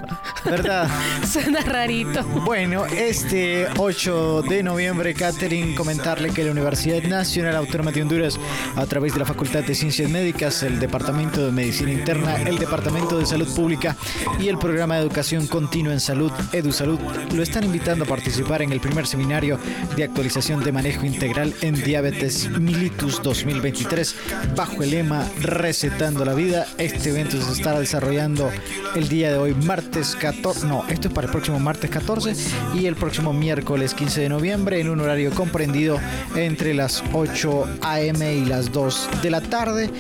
¿Verdad? 0.47 0.89
Suena 1.31 1.61
rarito. 1.61 2.23
Bueno, 2.45 2.87
este 2.87 3.67
8 3.79 4.43
de 4.49 4.63
noviembre, 4.63 5.15
Catherine, 5.15 5.75
comentarle 5.75 6.31
que 6.31 6.45
la 6.45 6.53
Universidad 6.53 7.03
Nacional 7.03 7.57
Autónoma 7.57 7.93
de 7.93 8.03
Honduras, 8.03 8.39
a 8.77 8.87
través 8.87 9.13
de 9.13 9.19
la 9.21 9.27
Facultad 9.27 9.63
de 9.63 9.75
Ciencias 9.75 10.11
Médicas, 10.11 10.63
el 10.63 10.79
Departamento 10.81 11.45
de 11.45 11.53
Medicina 11.53 11.93
Interna, 11.93 12.37
el 12.43 12.59
Departamento 12.59 13.19
de 13.19 13.27
Salud 13.27 13.49
Pública 13.55 13.97
y 14.41 14.49
el 14.49 14.59
Programa 14.59 14.97
de 14.97 15.03
Educación 15.03 15.47
Continua 15.47 15.93
en 15.93 16.01
Salud, 16.01 16.33
EduSalud, 16.53 16.94
lo 17.35 17.43
están 17.43 17.65
invitando 17.65 18.05
a 18.05 18.09
participar 18.09 18.63
en 18.63 18.73
el 18.73 18.81
primer 18.81 19.07
seminario 19.07 19.59
de 19.97 20.05
actualización 20.05 20.63
de 20.63 20.73
manejo 20.73 21.05
integral 21.07 21.55
en 21.61 21.75
diabetes 21.75 22.49
Militus 22.59 23.23
2023, 23.23 24.17
bajo 24.57 24.83
el 24.83 24.91
lema 24.91 25.29
Recetando 25.41 26.25
la 26.25 26.35
Vida. 26.35 26.67
Este 26.79 27.11
evento 27.11 27.41
se 27.41 27.53
estará 27.53 27.81
desarrollando 27.81 28.51
el 28.95 29.09
día 29.09 29.33
de 29.33 29.39
hoy, 29.39 29.55
martes 29.55 30.17
14, 30.17 30.67
no, 30.67 30.87
esto 30.89 31.09
es 31.09 31.15
para 31.15 31.27
el 31.27 31.33
próximo 31.33 31.59
martes 31.59 31.91
14 31.91 32.35
y 32.75 32.87
el 32.87 32.97
próximo 32.97 33.33
miércoles 33.33 33.95
15 33.95 34.21
de 34.23 34.29
noviembre 34.29 34.81
en 34.81 34.89
un 34.89 35.01
horario 35.01 35.31
comprendido 35.33 35.99
entre 36.37 36.75
las 36.75 37.03
8 37.13 37.79
a.m. 37.83 38.35
y 38.35 38.45
las 38.45 38.73
2 38.73 39.09
de 39.23 39.31
la 39.31 39.41
tarde. 39.41 39.91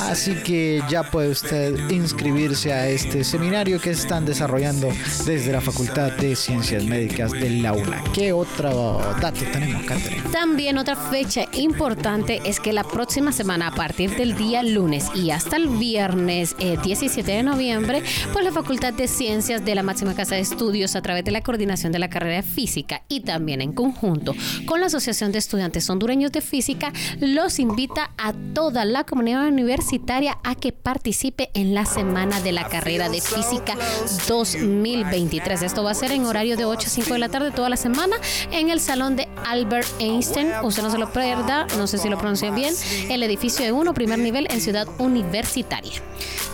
Así 0.00 0.34
que 0.34 0.82
ya 0.88 1.02
puede 1.02 1.30
usted 1.30 1.76
inscribirse 1.90 2.72
a 2.72 2.88
este 2.88 3.24
seminario 3.24 3.80
que 3.80 3.90
están 3.90 4.24
desarrollando 4.24 4.88
desde 5.24 5.52
la 5.52 5.60
Facultad 5.60 6.12
de 6.12 6.36
Ciencias 6.36 6.84
Médicas 6.84 7.32
de 7.32 7.50
la 7.50 7.72
UNA. 7.72 8.04
¿Qué 8.14 8.32
otro 8.32 9.00
dato 9.20 9.40
tenemos, 9.52 9.84
Catherine? 9.84 10.22
También 10.30 10.78
otra 10.78 10.96
fecha 10.96 11.46
importante 11.52 12.40
es 12.44 12.60
que 12.60 12.72
la 12.72 12.84
próxima 12.84 13.32
semana, 13.32 13.68
a 13.68 13.74
partir 13.74 14.16
del 14.16 14.36
día 14.36 14.62
lunes 14.62 15.06
y 15.14 15.30
hasta 15.30 15.56
el 15.56 15.68
viernes 15.68 16.54
eh, 16.58 16.76
17 16.82 17.30
de 17.30 17.42
noviembre, 17.42 18.02
pues 18.32 18.44
la 18.44 18.52
Facultad 18.52 18.92
de 18.92 19.08
Ciencias 19.08 19.19
de 19.20 19.74
la 19.74 19.82
Máxima 19.82 20.14
Casa 20.14 20.36
de 20.36 20.40
Estudios, 20.40 20.96
a 20.96 21.02
través 21.02 21.26
de 21.26 21.30
la 21.30 21.42
coordinación 21.42 21.92
de 21.92 21.98
la 21.98 22.08
carrera 22.08 22.36
de 22.36 22.42
física 22.42 23.02
y 23.06 23.20
también 23.20 23.60
en 23.60 23.74
conjunto 23.74 24.34
con 24.64 24.80
la 24.80 24.86
Asociación 24.86 25.30
de 25.30 25.36
Estudiantes 25.36 25.90
Hondureños 25.90 26.32
de 26.32 26.40
Física, 26.40 26.90
los 27.20 27.58
invita 27.58 28.12
a 28.16 28.32
toda 28.54 28.86
la 28.86 29.04
comunidad 29.04 29.46
universitaria 29.46 30.38
a 30.42 30.54
que 30.54 30.72
participe 30.72 31.50
en 31.52 31.74
la 31.74 31.84
semana 31.84 32.40
de 32.40 32.52
la 32.52 32.66
carrera 32.66 33.10
de 33.10 33.20
física 33.20 33.76
2023. 34.26 35.64
Esto 35.64 35.84
va 35.84 35.90
a 35.90 35.94
ser 35.94 36.12
en 36.12 36.24
horario 36.24 36.56
de 36.56 36.64
8 36.64 36.86
a 36.86 36.90
5 36.90 37.12
de 37.12 37.18
la 37.18 37.28
tarde 37.28 37.50
toda 37.50 37.68
la 37.68 37.76
semana 37.76 38.16
en 38.52 38.70
el 38.70 38.80
salón 38.80 39.16
de 39.16 39.28
Albert 39.44 39.86
Einstein. 39.98 40.48
Usted 40.62 40.82
no 40.82 40.90
se 40.90 40.96
lo 40.96 41.12
pierda, 41.12 41.66
no 41.76 41.86
sé 41.86 41.98
si 41.98 42.08
lo 42.08 42.16
pronuncié 42.16 42.52
bien, 42.52 42.74
el 43.10 43.22
edificio 43.22 43.66
de 43.66 43.72
uno, 43.72 43.92
primer 43.92 44.18
nivel 44.18 44.46
en 44.50 44.62
Ciudad 44.62 44.88
Universitaria. 44.98 45.92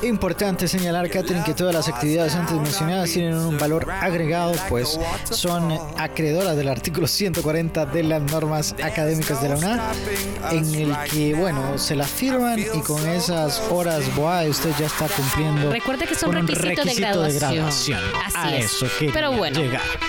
Importante 0.03 0.69
señalar, 0.69 1.09
Catherine, 1.09 1.45
que 1.45 1.55
todas 1.55 1.75
las 1.75 1.89
actividades 1.89 2.35
antes 2.35 2.56
mencionadas 2.61 3.11
tienen 3.11 3.35
un 3.35 3.59
valor 3.59 3.91
agregado, 3.91 4.55
pues 4.69 4.99
son 5.31 5.79
acreedoras 5.97 6.57
del 6.57 6.69
artículo 6.69 7.07
140 7.07 7.87
de 7.87 8.03
las 8.03 8.23
normas 8.23 8.75
académicas 8.83 9.41
de 9.43 9.49
la 9.49 9.57
UNAM, 9.57 9.81
en 10.51 10.75
el 10.75 10.97
que, 11.11 11.35
bueno, 11.35 11.79
se 11.79 11.97
las 11.97 12.11
firman 12.11 12.59
y 12.59 12.81
con 12.81 13.07
esas 13.09 13.61
horas 13.71 14.15
BOA 14.15 14.45
usted 14.45 14.71
ya 14.79 14.87
está 14.87 15.09
cumpliendo. 15.09 15.71
Recuerde 15.71 16.07
que 16.07 16.15
son 16.15 16.33
requisitos 16.33 16.85
requisito 16.85 17.23
de 17.23 17.33
graduación. 17.35 18.01
Así 18.25 18.55
es. 18.55 18.65
eso 18.83 18.87
Pero 19.13 19.33
bueno, 19.33 19.61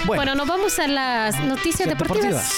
bueno, 0.05 0.35
nos 0.35 0.47
vamos 0.47 0.79
a 0.79 0.87
las 0.87 1.39
noticias 1.43 1.87
deportivas. 1.87 2.51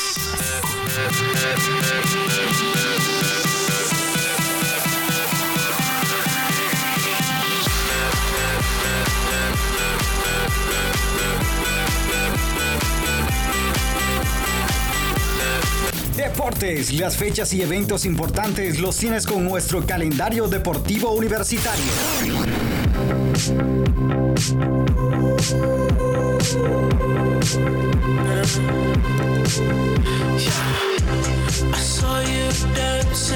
Deportes, 16.19 16.91
las 16.91 17.15
fechas 17.15 17.53
y 17.53 17.61
eventos 17.61 18.03
importantes 18.03 18.81
los 18.81 18.97
tienes 18.97 19.25
con 19.25 19.45
nuestro 19.45 19.85
calendario 19.85 20.49
deportivo 20.49 21.11
universitario. 21.11 21.85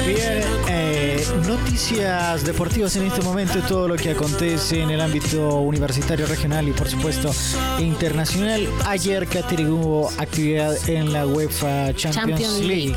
Bien, 0.05 0.43
eh, 0.67 1.25
noticias 1.47 2.43
deportivas 2.43 2.95
en 2.95 3.03
este 3.05 3.21
momento, 3.21 3.59
todo 3.67 3.87
lo 3.87 3.95
que 3.95 4.11
acontece 4.11 4.81
en 4.81 4.89
el 4.89 4.99
ámbito 4.99 5.59
universitario, 5.59 6.25
regional 6.25 6.67
y 6.67 6.71
por 6.71 6.89
supuesto 6.89 7.31
internacional. 7.79 8.67
Ayer, 8.85 9.27
Catherine, 9.27 9.69
hubo 9.69 10.09
actividad 10.17 10.75
en 10.89 11.13
la 11.13 11.25
UEFA 11.25 11.93
Champions, 11.93 12.15
Champions 12.15 12.59
League. 12.59 12.95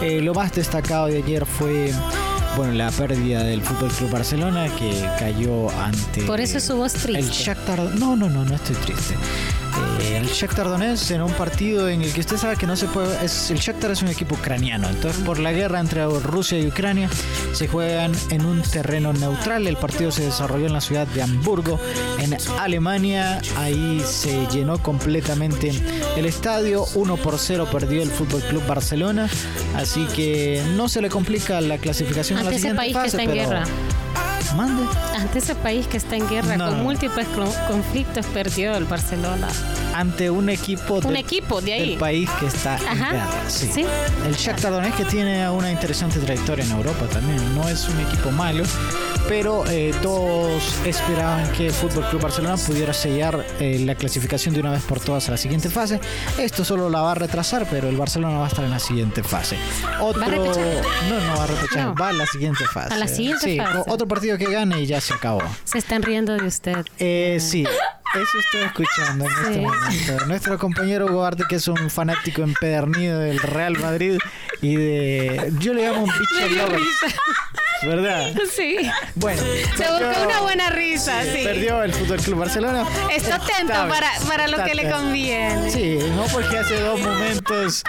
Eh, 0.00 0.20
lo 0.22 0.32
más 0.34 0.52
destacado 0.52 1.06
de 1.08 1.18
ayer 1.18 1.44
fue 1.44 1.92
bueno, 2.56 2.72
la 2.72 2.90
pérdida 2.90 3.44
del 3.44 3.62
Fútbol 3.62 3.90
Club 3.90 4.10
Barcelona 4.10 4.68
que 4.76 5.06
cayó 5.18 5.70
ante 5.80 6.22
Por 6.22 6.40
eso 6.40 6.60
su 6.60 6.76
voz 6.76 6.92
triste. 6.92 7.18
el 7.18 7.30
Shakhtar. 7.30 7.78
No, 7.98 8.16
no, 8.16 8.28
no, 8.28 8.44
no 8.44 8.54
estoy 8.54 8.76
triste. 8.76 9.14
El 10.00 10.26
Shakhtar 10.26 10.68
Donetsk 10.68 11.10
en 11.10 11.22
un 11.22 11.32
partido 11.32 11.88
en 11.88 12.02
el 12.02 12.12
que 12.12 12.20
usted 12.20 12.36
sabe 12.36 12.56
que 12.56 12.66
no 12.66 12.76
se 12.76 12.86
puede. 12.86 13.24
Es, 13.24 13.50
el 13.50 13.58
Shakhtar 13.58 13.90
es 13.90 14.02
un 14.02 14.08
equipo 14.08 14.34
ucraniano. 14.36 14.88
Entonces, 14.88 15.22
por 15.24 15.38
la 15.38 15.52
guerra 15.52 15.80
entre 15.80 16.04
Rusia 16.06 16.58
y 16.58 16.66
Ucrania, 16.66 17.08
se 17.52 17.66
juegan 17.68 18.12
en 18.30 18.44
un 18.46 18.62
terreno 18.62 19.12
neutral. 19.12 19.66
El 19.66 19.76
partido 19.76 20.10
se 20.12 20.24
desarrolló 20.24 20.66
en 20.66 20.72
la 20.72 20.80
ciudad 20.80 21.06
de 21.08 21.22
Hamburgo, 21.22 21.80
en 22.20 22.36
Alemania. 22.58 23.40
Ahí 23.56 24.02
se 24.06 24.46
llenó 24.46 24.78
completamente 24.82 25.72
el 26.16 26.26
estadio. 26.26 26.84
1 26.94 27.16
por 27.16 27.38
0 27.38 27.68
perdió 27.70 28.02
el 28.02 28.10
Fútbol 28.10 28.42
Club 28.42 28.64
Barcelona. 28.66 29.28
Así 29.76 30.06
que 30.14 30.62
no 30.76 30.88
se 30.88 31.02
le 31.02 31.08
complica 31.10 31.60
la 31.60 31.78
clasificación 31.78 32.38
a 32.38 32.42
la 32.42 32.48
Ante 32.50 32.56
ese 32.56 32.68
siguiente 32.70 32.80
país 32.82 32.96
que 32.96 33.02
fase. 33.02 33.16
está 33.16 33.22
en 33.22 33.32
guerra. 33.34 33.64
Mande. 34.56 34.82
Ante 35.14 35.38
ese 35.40 35.54
país 35.56 35.86
que 35.86 35.98
está 35.98 36.16
en 36.16 36.26
guerra 36.28 36.56
No, 36.56 36.68
con 36.68 36.78
no. 36.78 36.84
múltiples 36.84 37.26
conflictos 37.68 38.24
perdió 38.26 38.74
el 38.76 38.84
Barcelona. 38.84 39.48
Ante 39.98 40.30
un 40.30 40.48
equipo 40.48 40.94
Un 40.94 41.00
del- 41.08 41.16
equipo 41.16 41.60
de 41.60 41.72
ahí. 41.72 41.90
del 41.90 41.98
país 41.98 42.30
que 42.38 42.46
está 42.46 42.76
en 42.78 42.88
Ajá, 42.88 43.12
guerra, 43.12 43.50
sí. 43.50 43.70
sí. 43.74 43.84
El 44.26 44.34
Shakhtar 44.34 44.70
Donetsk 44.72 44.96
que 44.98 45.04
tiene 45.06 45.48
una 45.50 45.70
interesante 45.72 46.18
trayectoria 46.20 46.64
en 46.64 46.70
Europa 46.72 47.06
también. 47.12 47.54
No 47.54 47.68
es 47.68 47.88
un 47.88 47.98
equipo 48.00 48.30
malo, 48.30 48.64
pero 49.28 49.64
eh, 49.68 49.92
todos 50.02 50.62
esperaban 50.84 51.50
que 51.52 51.66
el 51.66 51.72
Fútbol 51.72 52.04
Club 52.10 52.22
Barcelona 52.22 52.56
pudiera 52.56 52.92
sellar 52.92 53.44
eh, 53.60 53.80
la 53.84 53.94
clasificación 53.94 54.54
de 54.54 54.60
una 54.60 54.70
vez 54.72 54.82
por 54.82 55.00
todas 55.00 55.28
a 55.28 55.32
la 55.32 55.36
siguiente 55.36 55.68
fase. 55.68 56.00
Esto 56.38 56.64
solo 56.64 56.88
la 56.88 57.00
va 57.02 57.12
a 57.12 57.14
retrasar, 57.16 57.66
pero 57.68 57.88
el 57.88 57.96
Barcelona 57.96 58.38
va 58.38 58.44
a 58.44 58.48
estar 58.48 58.64
en 58.64 58.70
la 58.70 58.78
siguiente 58.78 59.22
fase. 59.22 59.56
Otro, 60.00 60.20
¿Va 60.20 60.26
a 60.26 60.30
no, 60.30 60.36
no 60.44 61.36
va 61.36 61.44
a 61.44 61.46
repechar, 61.46 61.86
No. 61.86 61.94
va 61.94 62.08
a 62.08 62.12
la 62.12 62.26
siguiente 62.26 62.64
fase. 62.72 62.94
A 62.94 62.96
la 62.96 63.08
siguiente 63.08 63.44
Sí, 63.44 63.56
fase. 63.58 63.82
otro 63.88 64.06
partido 64.06 64.38
que 64.38 64.44
gane 64.50 64.80
y 64.80 64.86
ya 64.86 65.00
se 65.00 65.12
acabó. 65.14 65.42
Se 65.64 65.78
están 65.78 66.02
riendo 66.02 66.34
de 66.34 66.46
usted. 66.46 66.86
Eh, 66.98 67.38
sí, 67.40 67.64
eso 68.14 68.38
estoy 68.38 68.62
escuchando 68.62 69.24
en 69.26 69.30
este 69.32 69.54
Sí. 69.54 69.60
momento. 69.60 70.26
Nuestro 70.26 70.58
compañero 70.58 71.06
Hugo 71.06 71.24
Arte, 71.24 71.44
que 71.48 71.56
es 71.56 71.68
un 71.68 71.90
fanático 71.90 72.42
empedernido 72.42 73.18
del 73.20 73.38
Real 73.38 73.78
Madrid 73.78 74.18
y 74.62 74.76
de. 74.76 75.52
Yo 75.58 75.74
le 75.74 75.86
llamo 75.88 76.04
un 76.04 76.10
bicho 76.10 76.48
lover. 76.56 76.80
¿Verdad? 77.80 78.32
Sí. 78.56 78.76
Bueno. 79.14 79.40
Se 79.40 79.84
perdió- 79.84 80.08
busca 80.08 80.26
una 80.26 80.40
buena 80.40 80.68
risa, 80.70 81.22
sí. 81.22 81.42
Perdió 81.44 81.80
el 81.84 81.92
Fútbol 81.94 82.18
Club 82.20 82.38
Barcelona. 82.40 82.84
Está 83.14 83.36
atento 83.36 83.72
para, 83.88 84.10
para 84.26 84.48
lo 84.48 84.64
que 84.64 84.74
le 84.74 84.82
atento. 84.82 84.96
conviene. 84.98 85.70
Sí, 85.70 85.96
no 86.16 86.24
porque 86.32 86.58
hace 86.58 86.80
dos 86.80 86.98
momentos, 87.00 87.84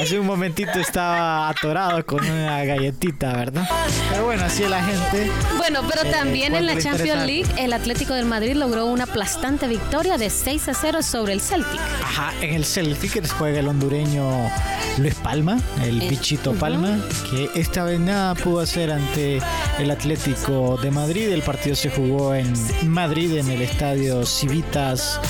hace 0.00 0.18
un 0.18 0.26
momentito 0.26 0.78
estaba 0.80 1.50
atorado 1.50 2.04
con 2.06 2.24
una 2.24 2.64
galletita, 2.64 3.34
¿verdad? 3.34 3.68
Pero 4.10 4.24
bueno, 4.24 4.42
así 4.46 4.62
es 4.62 4.70
la 4.70 4.82
gente. 4.82 5.30
Bueno, 5.58 5.82
pero 5.86 6.08
Eh, 6.08 6.10
también 6.12 6.54
en 6.54 6.64
la 6.64 6.72
le 6.74 6.80
Champions 6.82 7.26
League, 7.26 7.46
el 7.58 7.74
Atlético 7.74 8.14
del 8.14 8.24
Madrid 8.24 8.54
logró 8.54 8.86
una 8.86 9.04
aplastante 9.04 9.65
victoria 9.66 10.16
de 10.18 10.30
6 10.30 10.68
a 10.68 10.74
0 10.74 11.02
sobre 11.02 11.32
el 11.32 11.40
Celtic. 11.40 11.80
Ajá, 12.02 12.32
en 12.40 12.54
el 12.54 12.64
Celtic 12.64 13.26
juega 13.38 13.60
el 13.60 13.68
hondureño 13.68 14.50
Luis 14.98 15.14
Palma, 15.16 15.58
el 15.82 16.02
Eh, 16.02 16.08
bichito. 16.08 16.52
Palma, 16.54 16.98
que 17.30 17.50
esta 17.54 17.84
vez 17.84 18.00
nada 18.00 18.34
pudo 18.34 18.60
hacer 18.60 18.90
ante 18.90 19.40
el 19.78 19.90
Atlético 19.90 20.78
de 20.82 20.90
Madrid. 20.90 21.28
El 21.30 21.42
partido 21.42 21.76
se 21.76 21.90
jugó 21.90 22.34
en 22.34 22.52
Madrid, 22.88 23.36
en 23.36 23.50
el 23.50 23.62
estadio 23.62 24.24
Civitas. 24.24 25.20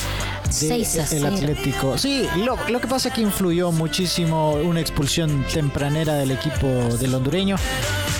De 0.47 0.53
6 0.53 0.97
a 0.99 1.03
el 1.03 1.09
0. 1.09 1.27
Atlético. 1.35 1.99
Sí, 1.99 2.27
lo, 2.45 2.57
lo 2.69 2.81
que 2.81 2.87
pasa 2.87 3.09
es 3.09 3.15
que 3.15 3.21
influyó 3.21 3.73
muchísimo 3.73 4.53
una 4.53 4.81
expulsión 4.81 5.45
tempranera 5.53 6.15
del 6.15 6.31
equipo 6.31 6.67
del 6.99 7.15
hondureño. 7.17 7.57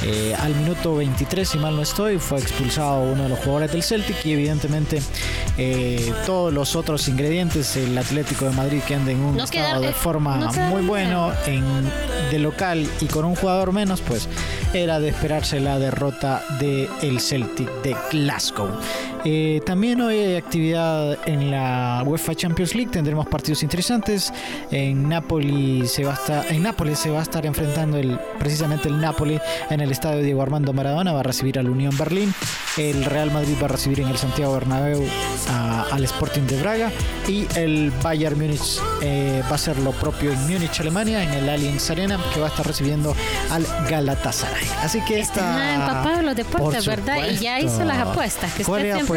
Eh, 0.03 0.35
al 0.39 0.55
minuto 0.55 0.97
23, 0.97 1.49
si 1.49 1.59
mal 1.59 1.75
no 1.75 1.83
estoy, 1.83 2.19
fue 2.19 2.39
expulsado 2.39 3.03
uno 3.03 3.25
de 3.25 3.29
los 3.31 3.39
jugadores 3.39 3.73
del 3.73 3.83
Celtic 3.83 4.25
y 4.25 4.33
evidentemente 4.33 5.01
eh, 5.57 6.13
todos 6.27 6.53
los 6.53 6.77
otros 6.77 7.09
ingredientes, 7.09 7.77
el 7.77 7.97
Atlético 7.97 8.45
de 8.45 8.51
Madrid 8.53 8.81
que 8.87 8.95
anda 8.95 9.13
en 9.13 9.21
un 9.21 9.37
No 9.37 9.45
estado 9.45 9.81
de 9.81 9.93
forma 9.93 10.37
no 10.37 10.53
muy 10.53 10.83
bueno 10.83 11.33
en, 11.47 11.65
de 12.31 12.39
local 12.39 12.89
y 13.01 13.07
con 13.07 13.25
un 13.25 13.35
jugador 13.35 13.73
menos, 13.73 14.01
pues 14.01 14.29
era 14.75 15.01
de 15.01 15.09
esperarse 15.09 15.61
la 15.61 15.79
derrota 15.79 16.45
del 16.61 16.89
el 17.03 17.21
Celtic 17.21 17.71
de 17.83 17.97
Glasgow. 18.11 18.71
Eh, 19.29 19.61
también 19.67 20.01
hoy 20.01 20.19
hay 20.21 20.37
actividad 20.37 21.19
en 21.29 21.51
la 21.51 22.01
UEFA 22.07 22.33
Champions 22.37 22.77
League, 22.77 22.91
tendremos 22.93 23.27
partidos 23.27 23.65
interesantes. 23.65 24.33
En 24.71 25.09
Napoli 25.09 25.85
se 25.89 26.05
va 26.05 26.13
a 26.13 26.15
estar, 26.15 26.47
en 26.53 26.63
Nápoles 26.63 27.01
se 27.01 27.11
va 27.11 27.19
a 27.19 27.23
estar 27.23 27.45
enfrentando 27.45 27.97
el, 27.99 28.21
precisamente 28.39 28.89
el 28.89 29.01
Napoli 29.01 29.41
en 29.69 29.81
el 29.81 29.91
estadio 29.91 30.23
Diego 30.23 30.43
Armando 30.43 30.73
Maradona, 30.73 31.13
va 31.13 31.21
a 31.21 31.23
recibir 31.25 31.59
al 31.59 31.69
Unión 31.69 31.97
Berlín. 31.99 32.33
El 32.77 33.05
Real 33.05 33.33
Madrid 33.33 33.55
va 33.61 33.65
a 33.65 33.69
recibir 33.71 33.99
en 34.01 34.09
el 34.09 34.17
Santiago 34.17 34.53
Bernabéu 34.55 35.03
a- 35.51 35.87
al 35.91 36.05
Sporting 36.05 36.43
de 36.43 36.61
Braga 36.61 36.93
y 37.27 37.49
el 37.57 37.91
Bayern 38.05 38.39
Múnich 38.39 38.79
eh, 39.03 39.41
va 39.47 39.51
a 39.51 39.55
hacer 39.55 39.77
lo 39.81 39.91
propio 39.91 40.31
en 40.31 40.41
Múnich, 40.47 40.79
Alemania, 40.79 41.25
en 41.25 41.31
el 41.35 41.49
Allianz 41.49 41.91
Arena, 41.91 42.17
que 42.33 42.39
va 42.39 42.47
a 42.47 42.51
estar 42.51 42.65
recibiendo 42.65 43.17
al 43.51 43.67
Galatasaray. 43.91 44.67
Así 44.85 45.01
que 45.05 45.19
Está 45.19 45.41
está 45.73 45.75
empapado 45.75 46.21
en 46.21 46.27
los 46.27 46.37
deportes, 46.37 46.85
Por 46.85 46.97
¿verdad? 46.97 47.27
Y 47.29 47.39
ya 47.39 47.59
hizo 47.59 47.85
las 47.85 47.99
apuestas 47.99 48.53
que 48.55 48.63
¿Cuál 48.63 48.83
usted 48.83 48.95
siempre 48.95 49.16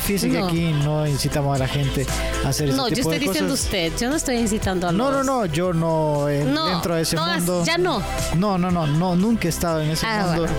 Fíjese 0.00 0.28
que 0.30 0.38
No. 0.38 0.46
aquí 0.46 0.72
no 0.84 1.06
incitamos 1.06 1.56
a 1.56 1.58
la 1.58 1.68
gente 1.68 2.06
a 2.44 2.48
hacer 2.48 2.68
ese 2.68 2.76
No, 2.76 2.88
yo 2.88 2.94
estoy 2.96 3.18
de 3.18 3.26
diciendo 3.26 3.52
cosas. 3.52 3.64
usted, 3.66 3.92
yo 3.98 4.08
no 4.10 4.16
estoy 4.16 4.36
incitando 4.36 4.88
a 4.88 4.92
No, 4.92 5.10
los- 5.10 5.26
no, 5.26 5.40
no, 5.40 5.46
yo 5.46 5.72
no, 5.72 6.28
eh, 6.28 6.44
No, 6.44 6.66
dentro 6.68 6.94
de 6.94 7.02
ese 7.02 7.16
no, 7.16 7.26
mundo. 7.26 7.64
ya 7.64 7.78
no. 7.78 8.02
No, 8.36 8.58
no, 8.58 8.70
no, 8.70 8.86
no, 8.86 9.16
nunca 9.16 9.46
he 9.46 9.50
estado 9.50 9.80
en 9.80 9.90
ese 9.90 10.06
Ah, 10.06 10.24
mundo. 10.26 10.42
bueno. 10.42 10.56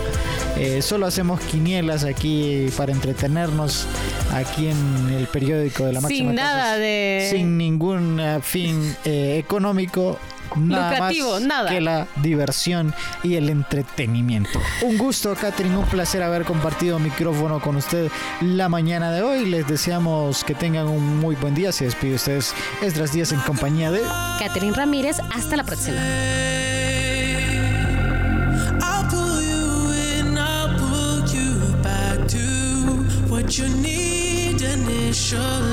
Eh, 0.58 0.82
solo 0.82 1.06
hacemos 1.08 1.40
quinielas 1.42 2.04
aquí 2.04 2.68
para 2.78 2.92
entretenernos 2.92 3.88
aquí 4.34 4.68
en 4.68 5.10
el 5.18 5.28
periódico 5.28 5.86
de 5.86 5.94
la 5.94 6.02
máxima 6.02 6.30
Sin 6.30 6.36
nada 6.36 6.78
de- 6.78 7.28
sin 7.32 7.58
ningún 7.58 8.20
eh, 8.20 8.40
fin 8.42 8.96
eh, 9.06 9.38
económico. 9.40 10.20
Nada 10.56 10.92
Lucrativo, 10.92 11.32
más 11.34 11.42
nada. 11.42 11.70
que 11.70 11.82
la 11.82 12.08
diversión 12.18 12.94
y 13.24 13.36
el 13.36 13.50
entretenimiento. 13.50 14.60
Un 14.82 14.98
gusto, 14.98 15.36
Catherine, 15.40 15.78
un 15.78 15.86
placer 15.86 16.22
haber 16.24 16.44
compartido 16.44 17.00
micrófono 17.00 17.60
con 17.60 17.78
usted 17.78 18.12
la 18.42 18.70
mañana 18.70 19.12
de 19.12 19.22
hoy. 19.22 19.46
Les 19.46 19.68
deseamos 19.68 20.44
que 20.44 20.54
tengan 20.56 20.88
un 20.88 21.20
muy 21.20 21.36
buen 21.36 21.56
día. 21.56 21.72
Se 21.72 21.86
despide 21.86 22.16
ustedes 22.16 22.54
Esdras 22.82 23.12
Díaz 23.14 23.32
en 23.32 23.40
compañía 23.42 23.92
de 23.92 24.02
Catherine 24.40 24.74
Ramírez, 24.76 25.18
hasta 25.34 25.56
la 25.56 25.64
próxima. 25.64 25.98
I'll 28.82 29.08
pull 29.10 29.42
you 29.42 29.92
in, 30.20 30.38
I'll 30.38 30.76
pull 30.78 31.24
you 31.34 31.76
back 31.82 32.28
to 32.28 32.38
what 33.30 33.58
you 33.58 33.68
need 33.70 34.62
initially. 34.62 35.71